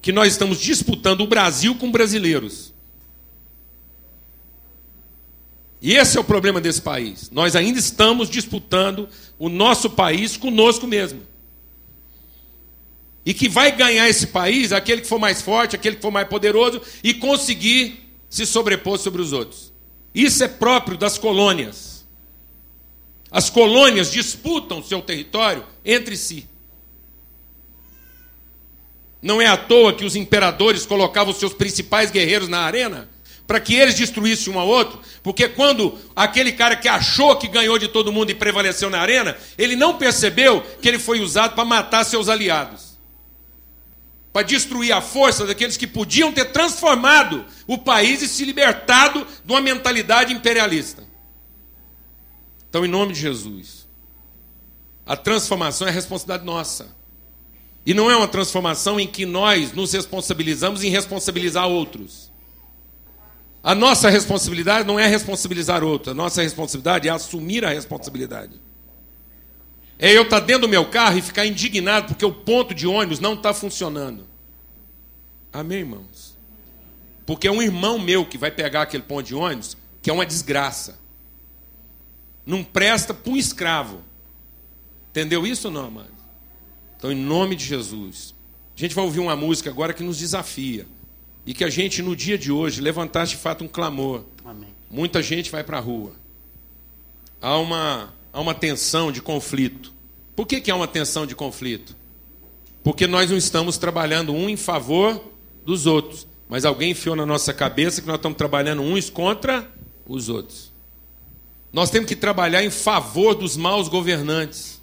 que 0.00 0.10
nós 0.10 0.32
estamos 0.32 0.58
disputando 0.58 1.20
o 1.20 1.26
Brasil 1.26 1.74
com 1.74 1.92
brasileiros. 1.92 2.72
E 5.82 5.92
esse 5.94 6.16
é 6.16 6.20
o 6.20 6.24
problema 6.24 6.58
desse 6.58 6.80
país. 6.80 7.30
Nós 7.30 7.54
ainda 7.54 7.78
estamos 7.78 8.30
disputando 8.30 9.10
o 9.38 9.50
nosso 9.50 9.90
país 9.90 10.38
conosco 10.38 10.86
mesmo. 10.86 11.20
E 13.26 13.34
que 13.34 13.46
vai 13.46 13.76
ganhar 13.76 14.08
esse 14.08 14.28
país 14.28 14.72
aquele 14.72 15.02
que 15.02 15.06
for 15.06 15.18
mais 15.18 15.42
forte, 15.42 15.76
aquele 15.76 15.96
que 15.96 16.02
for 16.02 16.10
mais 16.10 16.26
poderoso 16.26 16.80
e 17.04 17.12
conseguir 17.12 18.02
se 18.32 18.46
sobrepor 18.46 18.98
sobre 18.98 19.20
os 19.20 19.30
outros. 19.30 19.70
Isso 20.14 20.42
é 20.42 20.48
próprio 20.48 20.96
das 20.96 21.18
colônias. 21.18 22.06
As 23.30 23.50
colônias 23.50 24.10
disputam 24.10 24.82
seu 24.82 25.02
território 25.02 25.66
entre 25.84 26.16
si. 26.16 26.48
Não 29.20 29.38
é 29.38 29.46
à 29.46 29.56
toa 29.58 29.92
que 29.92 30.06
os 30.06 30.16
imperadores 30.16 30.86
colocavam 30.86 31.34
seus 31.34 31.52
principais 31.52 32.10
guerreiros 32.10 32.48
na 32.48 32.60
arena 32.60 33.06
para 33.46 33.60
que 33.60 33.74
eles 33.74 33.96
destruíssem 33.96 34.50
um 34.50 34.58
ao 34.58 34.66
outro, 34.66 34.98
porque 35.22 35.46
quando 35.46 35.98
aquele 36.16 36.52
cara 36.52 36.74
que 36.74 36.88
achou 36.88 37.36
que 37.36 37.46
ganhou 37.46 37.78
de 37.78 37.88
todo 37.88 38.12
mundo 38.12 38.30
e 38.30 38.34
prevaleceu 38.34 38.88
na 38.88 39.00
arena, 39.00 39.36
ele 39.58 39.76
não 39.76 39.98
percebeu 39.98 40.62
que 40.80 40.88
ele 40.88 40.98
foi 40.98 41.20
usado 41.20 41.54
para 41.54 41.66
matar 41.66 42.02
seus 42.04 42.30
aliados. 42.30 42.91
Para 44.32 44.42
destruir 44.42 44.92
a 44.92 45.00
força 45.00 45.46
daqueles 45.46 45.76
que 45.76 45.86
podiam 45.86 46.32
ter 46.32 46.46
transformado 46.46 47.44
o 47.66 47.76
país 47.76 48.22
e 48.22 48.28
se 48.28 48.44
libertado 48.44 49.26
de 49.44 49.52
uma 49.52 49.60
mentalidade 49.60 50.32
imperialista. 50.32 51.04
Então, 52.68 52.84
em 52.84 52.88
nome 52.88 53.12
de 53.12 53.20
Jesus, 53.20 53.86
a 55.04 55.16
transformação 55.16 55.86
é 55.86 55.90
responsabilidade 55.90 56.44
nossa. 56.44 56.96
E 57.84 57.92
não 57.92 58.10
é 58.10 58.16
uma 58.16 58.28
transformação 58.28 58.98
em 58.98 59.06
que 59.06 59.26
nós 59.26 59.72
nos 59.72 59.92
responsabilizamos 59.92 60.82
em 60.82 60.88
responsabilizar 60.88 61.66
outros. 61.66 62.30
A 63.62 63.74
nossa 63.74 64.08
responsabilidade 64.08 64.86
não 64.86 64.98
é 64.98 65.06
responsabilizar 65.06 65.84
outros, 65.84 66.12
a 66.12 66.14
nossa 66.14 66.42
responsabilidade 66.42 67.08
é 67.08 67.10
assumir 67.10 67.64
a 67.64 67.70
responsabilidade. 67.70 68.60
É 70.02 70.10
eu 70.10 70.24
estar 70.24 70.40
dentro 70.40 70.62
do 70.62 70.68
meu 70.68 70.84
carro 70.84 71.16
e 71.16 71.22
ficar 71.22 71.46
indignado 71.46 72.08
porque 72.08 72.24
o 72.24 72.32
ponto 72.32 72.74
de 72.74 72.88
ônibus 72.88 73.20
não 73.20 73.34
está 73.34 73.54
funcionando. 73.54 74.26
Amém, 75.52 75.78
irmãos? 75.78 76.36
Porque 77.24 77.46
é 77.46 77.52
um 77.52 77.62
irmão 77.62 78.00
meu 78.00 78.26
que 78.26 78.36
vai 78.36 78.50
pegar 78.50 78.82
aquele 78.82 79.04
ponto 79.04 79.24
de 79.24 79.32
ônibus, 79.36 79.76
que 80.02 80.10
é 80.10 80.12
uma 80.12 80.26
desgraça. 80.26 80.98
Não 82.44 82.64
presta 82.64 83.14
para 83.14 83.32
um 83.32 83.36
escravo. 83.36 84.02
Entendeu 85.10 85.46
isso 85.46 85.68
ou 85.68 85.74
não, 85.74 85.86
amado? 85.86 86.10
Então, 86.96 87.12
em 87.12 87.14
nome 87.14 87.54
de 87.54 87.64
Jesus, 87.64 88.34
a 88.76 88.80
gente 88.80 88.96
vai 88.96 89.04
ouvir 89.04 89.20
uma 89.20 89.36
música 89.36 89.70
agora 89.70 89.94
que 89.94 90.02
nos 90.02 90.18
desafia. 90.18 90.84
E 91.46 91.54
que 91.54 91.62
a 91.62 91.70
gente, 91.70 92.02
no 92.02 92.16
dia 92.16 92.36
de 92.36 92.50
hoje, 92.50 92.80
levantasse 92.80 93.30
de 93.30 93.38
fato 93.38 93.62
um 93.62 93.68
clamor. 93.68 94.24
Amém. 94.44 94.70
Muita 94.90 95.22
gente 95.22 95.48
vai 95.48 95.62
para 95.62 95.78
a 95.78 95.80
rua. 95.80 96.12
Há 97.40 97.56
uma, 97.56 98.12
há 98.32 98.40
uma 98.40 98.54
tensão 98.54 99.12
de 99.12 99.20
conflito. 99.20 99.92
Por 100.34 100.46
que, 100.46 100.60
que 100.60 100.70
há 100.70 100.76
uma 100.76 100.88
tensão 100.88 101.26
de 101.26 101.34
conflito? 101.34 101.94
Porque 102.82 103.06
nós 103.06 103.30
não 103.30 103.36
estamos 103.36 103.76
trabalhando 103.76 104.32
um 104.32 104.48
em 104.48 104.56
favor 104.56 105.22
dos 105.64 105.86
outros. 105.86 106.26
Mas 106.48 106.64
alguém 106.64 106.90
enfiou 106.90 107.14
na 107.14 107.24
nossa 107.24 107.52
cabeça 107.52 108.00
que 108.00 108.06
nós 108.06 108.16
estamos 108.16 108.36
trabalhando 108.36 108.82
uns 108.82 109.08
contra 109.08 109.70
os 110.06 110.28
outros. 110.28 110.72
Nós 111.72 111.90
temos 111.90 112.08
que 112.08 112.16
trabalhar 112.16 112.62
em 112.62 112.70
favor 112.70 113.34
dos 113.34 113.56
maus 113.56 113.88
governantes. 113.88 114.82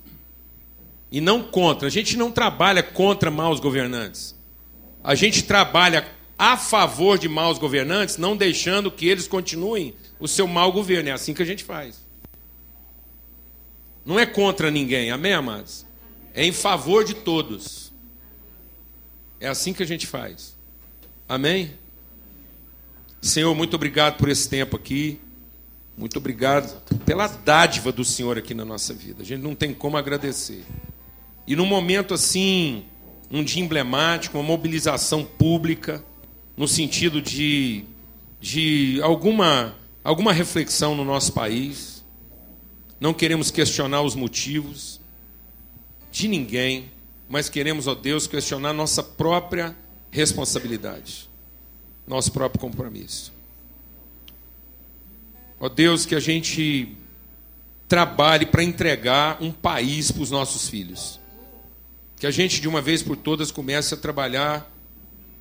E 1.12 1.20
não 1.20 1.44
contra. 1.44 1.88
A 1.88 1.92
gente 1.92 2.18
não 2.18 2.32
trabalha 2.32 2.82
contra 2.82 3.30
maus 3.30 3.60
governantes. 3.60 4.36
A 5.04 5.16
gente 5.16 5.44
trabalha 5.44 6.08
a 6.38 6.56
favor 6.56 7.18
de 7.18 7.28
maus 7.28 7.58
governantes, 7.58 8.18
não 8.18 8.36
deixando 8.36 8.90
que 8.90 9.08
eles 9.08 9.28
continuem 9.28 9.94
o 10.20 10.28
seu 10.28 10.48
mau 10.48 10.72
governo. 10.72 11.10
É 11.10 11.12
assim 11.12 11.34
que 11.34 11.44
a 11.44 11.46
gente 11.46 11.64
faz. 11.64 12.09
Não 14.06 14.20
é 14.20 14.26
contra 14.26 14.72
ninguém, 14.72 15.12
amém, 15.12 15.34
amados? 15.34 15.86
É 16.34 16.46
em 16.46 16.52
favor 16.52 17.04
de 17.04 17.14
todos. 17.14 17.92
É 19.40 19.48
assim 19.48 19.74
que 19.74 19.84
a 19.84 19.86
gente 19.86 20.08
faz. 20.08 20.58
Amém? 21.28 21.72
Senhor, 23.22 23.54
muito 23.54 23.76
obrigado 23.76 24.18
por 24.18 24.30
esse 24.30 24.48
tempo 24.48 24.76
aqui. 24.76 25.20
Muito 25.98 26.18
obrigado 26.18 26.82
pela 27.06 27.28
dádiva 27.28 27.92
do 27.92 28.06
Senhor 28.06 28.38
aqui 28.38 28.54
na 28.54 28.64
nossa 28.64 28.94
vida. 28.94 29.22
A 29.22 29.26
gente 29.26 29.42
não 29.42 29.54
tem 29.54 29.74
como 29.74 29.98
agradecer. 29.98 30.64
E 31.46 31.56
num 31.56 31.66
momento 31.66 32.14
assim, 32.14 32.86
um 33.30 33.44
dia 33.44 33.62
emblemático, 33.62 34.38
uma 34.38 34.44
mobilização 34.44 35.26
pública, 35.26 36.04
no 36.56 36.68
sentido 36.68 37.22
de, 37.22 37.84
de 38.40 39.00
alguma, 39.02 39.76
alguma 40.04 40.32
reflexão 40.32 40.96
no 40.96 41.04
nosso 41.04 41.34
país. 41.34 41.99
Não 43.00 43.14
queremos 43.14 43.50
questionar 43.50 44.02
os 44.02 44.16
motivos 44.16 45.00
de 46.12 46.28
ninguém, 46.28 46.92
mas 47.30 47.48
queremos, 47.48 47.88
ó 47.88 47.96
Deus, 47.96 48.28
questionar 48.28 48.74
nossa 48.74 49.02
própria 49.02 49.76
responsabilidade, 50.12 51.30
nosso 52.06 52.32
próprio 52.32 52.60
compromisso. 52.60 53.32
Ó 55.60 55.70
Deus, 55.70 56.06
que 56.06 56.16
a 56.16 56.20
gente 56.20 56.96
trabalhe 57.88 58.46
para 58.46 58.64
entregar 58.64 59.42
um 59.42 59.52
país 59.52 60.12
para 60.12 60.24
os 60.24 60.32
nossos 60.32 60.70
filhos. 60.70 61.20
Que 62.18 62.28
a 62.28 62.32
gente, 62.32 62.62
de 62.62 62.68
uma 62.68 62.82
vez 62.82 63.02
por 63.02 63.16
todas, 63.16 63.52
comece 63.52 63.94
a 63.94 63.98
trabalhar, 63.98 64.70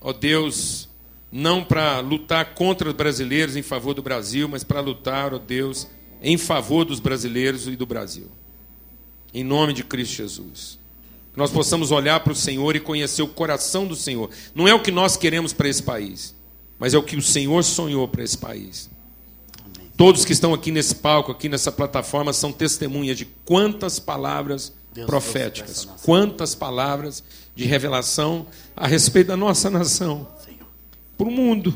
ó 0.01 0.13
Deus, 0.13 0.89
não 1.31 1.65
para 1.65 2.01
lutar 2.01 2.55
contra 2.55 2.89
os 2.89 2.95
brasileiros 2.95 3.57
em 3.57 3.63
favor 3.63 3.95
do 3.95 4.03
Brasil, 4.03 4.49
mas 4.49 4.65
para 4.65 4.81
lutar, 4.81 5.35
ó 5.35 5.39
Deus, 5.39 5.89
em 6.23 6.37
favor 6.37 6.85
dos 6.85 7.01
brasileiros 7.01 7.67
e 7.67 7.77
do 7.77 7.87
Brasil. 7.87 8.29
Em 9.33 9.45
nome 9.45 9.73
de 9.73 9.85
Cristo 9.85 10.17
Jesus. 10.17 10.79
Que 11.33 11.39
nós 11.39 11.51
possamos 11.51 11.91
olhar 11.91 12.21
para 12.21 12.33
o 12.33 12.37
Senhor 12.37 12.75
e 12.75 12.81
conhecer 12.81 13.23
o 13.23 13.29
coração 13.29 13.87
do 13.87 13.95
Senhor. 13.95 14.31
Não 14.55 14.67
é 14.67 14.75
o 14.75 14.83
que 14.83 14.91
nós 14.91 15.17
queremos 15.17 15.53
para 15.53 15.69
esse 15.69 15.83
país, 15.83 16.35
mas 16.79 16.95
é 16.95 16.99
o 16.99 17.03
que 17.03 17.17
o 17.17 17.23
Senhor 17.23 17.63
sonhou 17.63 18.09
para 18.09 18.25
esse 18.25 18.39
país. 18.39 18.91
Amém. 19.65 19.91
Todos 19.97 20.25
que 20.25 20.33
estão 20.33 20.55
aqui 20.55 20.71
nesse 20.71 20.97
palco, 20.97 21.31
aqui 21.31 21.49
nessa 21.49 21.71
plataforma, 21.71 22.33
são 22.33 22.53
testemunhas 22.53 23.19
de 23.19 23.27
quantas 23.45 23.99
palavras 23.99 24.73
Deus 24.93 25.07
proféticas, 25.07 25.87
quantas 26.03 26.55
palavras 26.55 27.23
de 27.55 27.65
revelação 27.65 28.47
a 28.77 28.87
respeito 28.87 29.29
da 29.29 29.37
nossa 29.37 29.69
nação 29.69 30.27
para 31.19 31.27
o 31.27 31.31
mundo. 31.31 31.75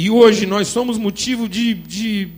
E 0.00 0.08
hoje 0.08 0.46
nós 0.46 0.68
somos 0.68 0.96
motivo 0.96 1.46
de. 1.46 1.74
de 1.74 2.32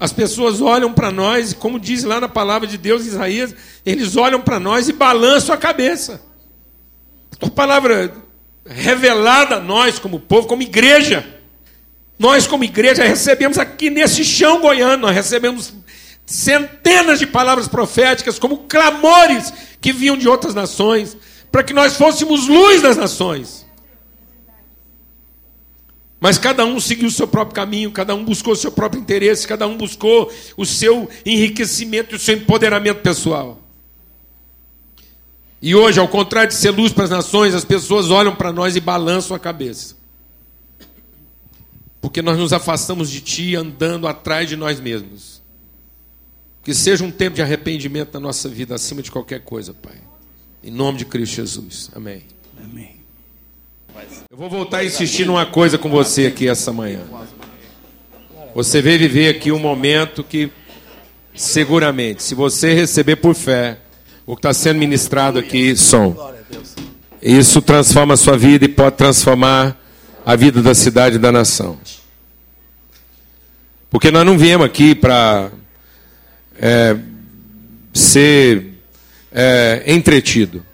as 0.00 0.12
pessoas 0.12 0.60
olham 0.60 0.92
para 0.92 1.12
nós, 1.12 1.52
como 1.52 1.78
diz 1.78 2.02
lá 2.02 2.20
na 2.20 2.28
palavra 2.28 2.66
de 2.66 2.76
Deus, 2.76 3.06
Isaías, 3.06 3.54
eles 3.86 4.16
olham 4.16 4.40
para 4.40 4.58
nós 4.58 4.88
e 4.88 4.92
balançam 4.92 5.54
a 5.54 5.56
cabeça. 5.56 6.20
A 7.40 7.48
palavra 7.48 8.12
revelada 8.66 9.58
a 9.58 9.60
nós, 9.60 10.00
como 10.00 10.18
povo, 10.18 10.48
como 10.48 10.62
igreja. 10.62 11.24
Nós, 12.18 12.48
como 12.48 12.64
igreja, 12.64 13.04
recebemos 13.04 13.58
aqui 13.58 13.90
nesse 13.90 14.24
chão 14.24 14.60
goiano, 14.60 15.06
nós 15.06 15.14
recebemos 15.14 15.72
centenas 16.26 17.20
de 17.20 17.28
palavras 17.28 17.68
proféticas, 17.68 18.40
como 18.40 18.64
clamores 18.64 19.52
que 19.80 19.92
vinham 19.92 20.16
de 20.16 20.28
outras 20.28 20.52
nações, 20.52 21.16
para 21.52 21.62
que 21.62 21.72
nós 21.72 21.96
fôssemos 21.96 22.48
luz 22.48 22.82
das 22.82 22.96
nações. 22.96 23.63
Mas 26.24 26.38
cada 26.38 26.64
um 26.64 26.80
seguiu 26.80 27.08
o 27.08 27.10
seu 27.10 27.28
próprio 27.28 27.54
caminho, 27.54 27.92
cada 27.92 28.14
um 28.14 28.24
buscou 28.24 28.54
o 28.54 28.56
seu 28.56 28.72
próprio 28.72 28.98
interesse, 28.98 29.46
cada 29.46 29.66
um 29.66 29.76
buscou 29.76 30.32
o 30.56 30.64
seu 30.64 31.06
enriquecimento 31.22 32.14
e 32.14 32.16
o 32.16 32.18
seu 32.18 32.34
empoderamento 32.34 33.02
pessoal. 33.02 33.60
E 35.60 35.74
hoje, 35.74 36.00
ao 36.00 36.08
contrário 36.08 36.48
de 36.48 36.54
ser 36.54 36.70
luz 36.70 36.94
para 36.94 37.04
as 37.04 37.10
nações, 37.10 37.54
as 37.54 37.62
pessoas 37.62 38.10
olham 38.10 38.34
para 38.34 38.50
nós 38.54 38.74
e 38.74 38.80
balançam 38.80 39.36
a 39.36 39.38
cabeça. 39.38 39.98
Porque 42.00 42.22
nós 42.22 42.38
nos 42.38 42.54
afastamos 42.54 43.10
de 43.10 43.20
Ti 43.20 43.54
andando 43.54 44.08
atrás 44.08 44.48
de 44.48 44.56
nós 44.56 44.80
mesmos. 44.80 45.42
Que 46.62 46.72
seja 46.72 47.04
um 47.04 47.10
tempo 47.10 47.36
de 47.36 47.42
arrependimento 47.42 48.14
na 48.14 48.20
nossa 48.20 48.48
vida, 48.48 48.74
acima 48.74 49.02
de 49.02 49.10
qualquer 49.10 49.40
coisa, 49.40 49.74
Pai. 49.74 50.00
Em 50.62 50.70
nome 50.70 50.96
de 50.96 51.04
Cristo 51.04 51.34
Jesus. 51.36 51.90
Amém. 51.94 52.22
Amém. 52.58 53.03
Eu 54.30 54.36
vou 54.36 54.50
voltar 54.50 54.78
a 54.78 54.84
insistir 54.84 55.24
numa 55.24 55.46
coisa 55.46 55.78
com 55.78 55.88
você 55.88 56.26
aqui 56.26 56.48
essa 56.48 56.72
manhã. 56.72 57.00
Você 58.54 58.82
veio 58.82 58.98
viver 58.98 59.28
aqui 59.28 59.52
um 59.52 59.58
momento 59.58 60.24
que, 60.24 60.50
seguramente, 61.34 62.22
se 62.22 62.34
você 62.34 62.74
receber 62.74 63.16
por 63.16 63.34
fé 63.34 63.78
o 64.26 64.34
que 64.34 64.40
está 64.40 64.52
sendo 64.52 64.78
ministrado 64.78 65.38
aqui, 65.38 65.76
som, 65.76 66.16
isso 67.22 67.62
transforma 67.62 68.14
a 68.14 68.16
sua 68.16 68.36
vida 68.36 68.64
e 68.64 68.68
pode 68.68 68.96
transformar 68.96 69.80
a 70.26 70.34
vida 70.34 70.60
da 70.60 70.74
cidade 70.74 71.16
e 71.16 71.18
da 71.18 71.30
nação. 71.30 71.78
Porque 73.90 74.10
nós 74.10 74.26
não 74.26 74.36
viemos 74.36 74.66
aqui 74.66 74.94
para 74.94 75.52
é, 76.58 76.96
ser 77.92 78.72
é, 79.32 79.84
entretido. 79.86 80.64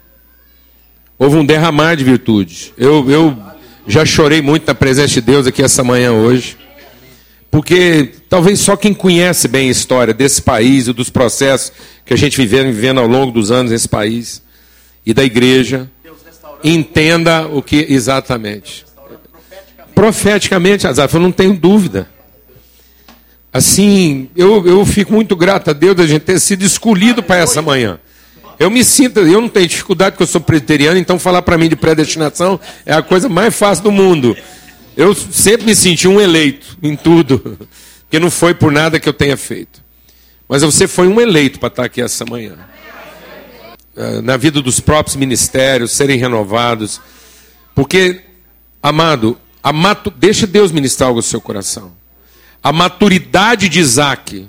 Houve 1.21 1.37
um 1.37 1.45
derramar 1.45 1.93
de 1.93 2.03
virtude. 2.03 2.73
Eu, 2.75 3.07
eu 3.07 3.37
já 3.85 4.03
chorei 4.03 4.41
muito 4.41 4.65
na 4.65 4.73
presença 4.73 5.13
de 5.13 5.21
Deus 5.21 5.45
aqui 5.45 5.61
essa 5.61 5.83
manhã 5.83 6.13
hoje. 6.13 6.57
Porque 7.51 8.09
talvez 8.27 8.59
só 8.59 8.75
quem 8.75 8.91
conhece 8.91 9.47
bem 9.47 9.67
a 9.67 9.71
história 9.71 10.15
desse 10.15 10.41
país 10.41 10.87
e 10.87 10.93
dos 10.93 11.11
processos 11.11 11.71
que 12.03 12.11
a 12.11 12.17
gente 12.17 12.35
viveu 12.35 12.63
vivendo 12.63 12.99
ao 12.99 13.05
longo 13.05 13.31
dos 13.31 13.51
anos 13.51 13.71
nesse 13.71 13.87
país 13.87 14.41
e 15.05 15.13
da 15.13 15.23
igreja 15.23 15.87
entenda 16.63 17.45
o 17.45 17.61
que 17.61 17.85
exatamente. 17.87 18.83
Profeticamente, 19.93 20.87
Azar, 20.87 21.07
eu 21.13 21.19
não 21.19 21.31
tenho 21.31 21.53
dúvida. 21.53 22.09
Assim, 23.53 24.27
eu, 24.35 24.65
eu 24.65 24.83
fico 24.87 25.13
muito 25.13 25.35
grato 25.35 25.69
a 25.69 25.73
Deus 25.73 25.97
de 25.97 26.01
a 26.01 26.07
gente 26.07 26.23
ter 26.23 26.39
sido 26.39 26.63
escolhido 26.63 27.21
para 27.21 27.35
essa 27.35 27.61
manhã. 27.61 27.99
Eu 28.61 28.69
me 28.69 28.83
sinto, 28.83 29.21
eu 29.21 29.41
não 29.41 29.49
tenho 29.49 29.67
dificuldade 29.67 30.11
porque 30.11 30.21
eu 30.21 30.27
sou 30.27 30.39
presbiteriano, 30.39 30.95
então 30.99 31.17
falar 31.17 31.41
para 31.41 31.57
mim 31.57 31.67
de 31.67 31.75
predestinação 31.75 32.59
é 32.85 32.93
a 32.93 33.01
coisa 33.01 33.27
mais 33.27 33.55
fácil 33.55 33.85
do 33.85 33.91
mundo. 33.91 34.37
Eu 34.95 35.15
sempre 35.15 35.65
me 35.65 35.75
senti 35.75 36.07
um 36.07 36.21
eleito 36.21 36.77
em 36.83 36.95
tudo, 36.95 37.57
porque 38.05 38.19
não 38.19 38.29
foi 38.29 38.53
por 38.53 38.71
nada 38.71 38.99
que 38.99 39.09
eu 39.09 39.13
tenha 39.13 39.35
feito. 39.35 39.83
Mas 40.47 40.61
você 40.61 40.87
foi 40.87 41.07
um 41.07 41.19
eleito 41.19 41.57
para 41.57 41.69
estar 41.69 41.85
aqui 41.85 42.03
essa 42.03 42.23
manhã. 42.23 42.55
É, 43.97 44.21
na 44.21 44.37
vida 44.37 44.61
dos 44.61 44.79
próprios 44.79 45.15
ministérios, 45.15 45.93
serem 45.93 46.19
renovados. 46.19 47.01
Porque, 47.73 48.21
amado, 48.83 49.39
a 49.63 49.73
matu... 49.73 50.11
deixa 50.11 50.45
Deus 50.45 50.71
ministrar 50.71 51.07
algo 51.07 51.17
no 51.17 51.23
seu 51.23 51.41
coração. 51.41 51.93
A 52.61 52.71
maturidade 52.71 53.67
de 53.67 53.79
Isaac, 53.79 54.47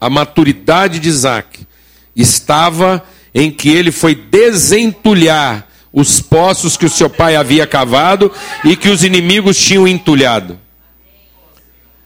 a 0.00 0.08
maturidade 0.08 0.98
de 0.98 1.10
Isaac, 1.10 1.68
estava 2.14 3.04
em 3.34 3.50
que 3.50 3.68
ele 3.68 3.92
foi 3.92 4.14
desentulhar 4.14 5.66
os 5.92 6.20
poços 6.20 6.76
que 6.76 6.86
o 6.86 6.90
seu 6.90 7.10
pai 7.10 7.36
havia 7.36 7.66
cavado 7.66 8.32
e 8.64 8.76
que 8.76 8.88
os 8.88 9.02
inimigos 9.02 9.56
tinham 9.56 9.86
entulhado. 9.86 10.58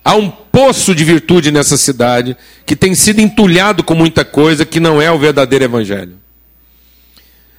Há 0.04 0.14
um 0.16 0.30
poço 0.30 0.94
de 0.94 1.04
virtude 1.04 1.50
nessa 1.50 1.76
cidade 1.76 2.36
que 2.66 2.76
tem 2.76 2.94
sido 2.94 3.20
entulhado 3.20 3.82
com 3.82 3.94
muita 3.94 4.24
coisa 4.24 4.64
que 4.64 4.78
não 4.78 5.00
é 5.00 5.10
o 5.10 5.18
verdadeiro 5.18 5.64
evangelho. 5.64 6.18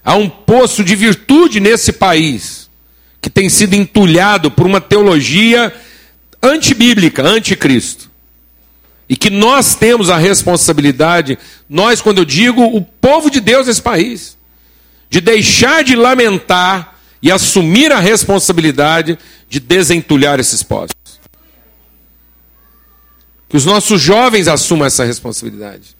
Há 0.04 0.16
um 0.16 0.30
poço 0.30 0.84
de 0.84 0.96
virtude 0.96 1.60
nesse 1.60 1.92
país 1.92 2.70
que 3.20 3.30
tem 3.30 3.50
sido 3.50 3.74
entulhado 3.74 4.52
por 4.52 4.68
uma 4.68 4.80
teologia 4.80 5.74
antibíblica, 6.42 7.24
anticristo. 7.24 8.12
E 9.08 9.16
que 9.16 9.30
nós 9.30 9.76
temos 9.76 10.10
a 10.10 10.18
responsabilidade, 10.18 11.38
nós, 11.70 12.02
quando 12.02 12.20
eu 12.20 12.26
digo 12.26 12.64
o 12.64 12.82
povo 12.82 13.30
de 13.30 13.40
Deus 13.40 13.68
nesse 13.68 13.82
país, 13.82 14.38
de 15.10 15.22
deixar 15.22 15.84
de 15.84 15.96
lamentar 15.96 16.96
e 17.22 17.32
assumir 17.32 17.92
a 17.92 18.00
responsabilidade 18.00 19.18
de 19.48 19.60
desentulhar 19.60 20.40
esses 20.40 20.64
postos. 20.64 21.20
Que 23.48 23.58
os 23.58 23.66
nossos 23.66 24.02
jovens 24.02 24.48
assumam 24.48 24.86
essa 24.86 25.04
responsabilidade. 25.04 25.96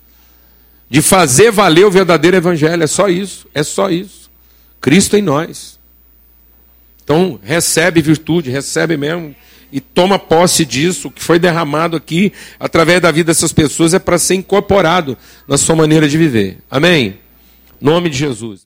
De 0.90 1.02
fazer 1.02 1.52
valer 1.52 1.86
o 1.86 1.92
verdadeiro 1.92 2.38
evangelho. 2.38 2.84
É 2.84 2.88
só 2.88 3.08
isso. 3.08 3.48
É 3.54 3.64
só 3.64 3.90
isso. 3.90 4.30
Cristo 4.82 5.16
em 5.16 5.22
nós. 5.22 5.80
Então, 7.04 7.40
recebe 7.42 8.02
virtude, 8.02 8.50
recebe 8.50 8.98
mesmo. 8.98 9.36
E 9.76 9.82
toma 9.82 10.18
posse 10.18 10.64
disso. 10.66 11.10
O 11.10 11.12
que 11.12 11.22
foi 11.22 11.38
derramado 11.38 11.98
aqui, 11.98 12.32
através 12.58 13.02
da 13.02 13.12
vida 13.12 13.26
dessas 13.26 13.52
pessoas, 13.52 13.94
é 13.94 14.00
para 14.00 14.18
ser 14.18 14.36
incorporado 14.36 15.18
na 15.46 15.58
sua 15.58 15.76
maneira 15.76 16.08
de 16.08 16.18
viver. 16.18 16.60
Amém? 16.72 17.18
Nome 17.82 18.10
de 18.10 18.18
Jesus. 18.18 18.62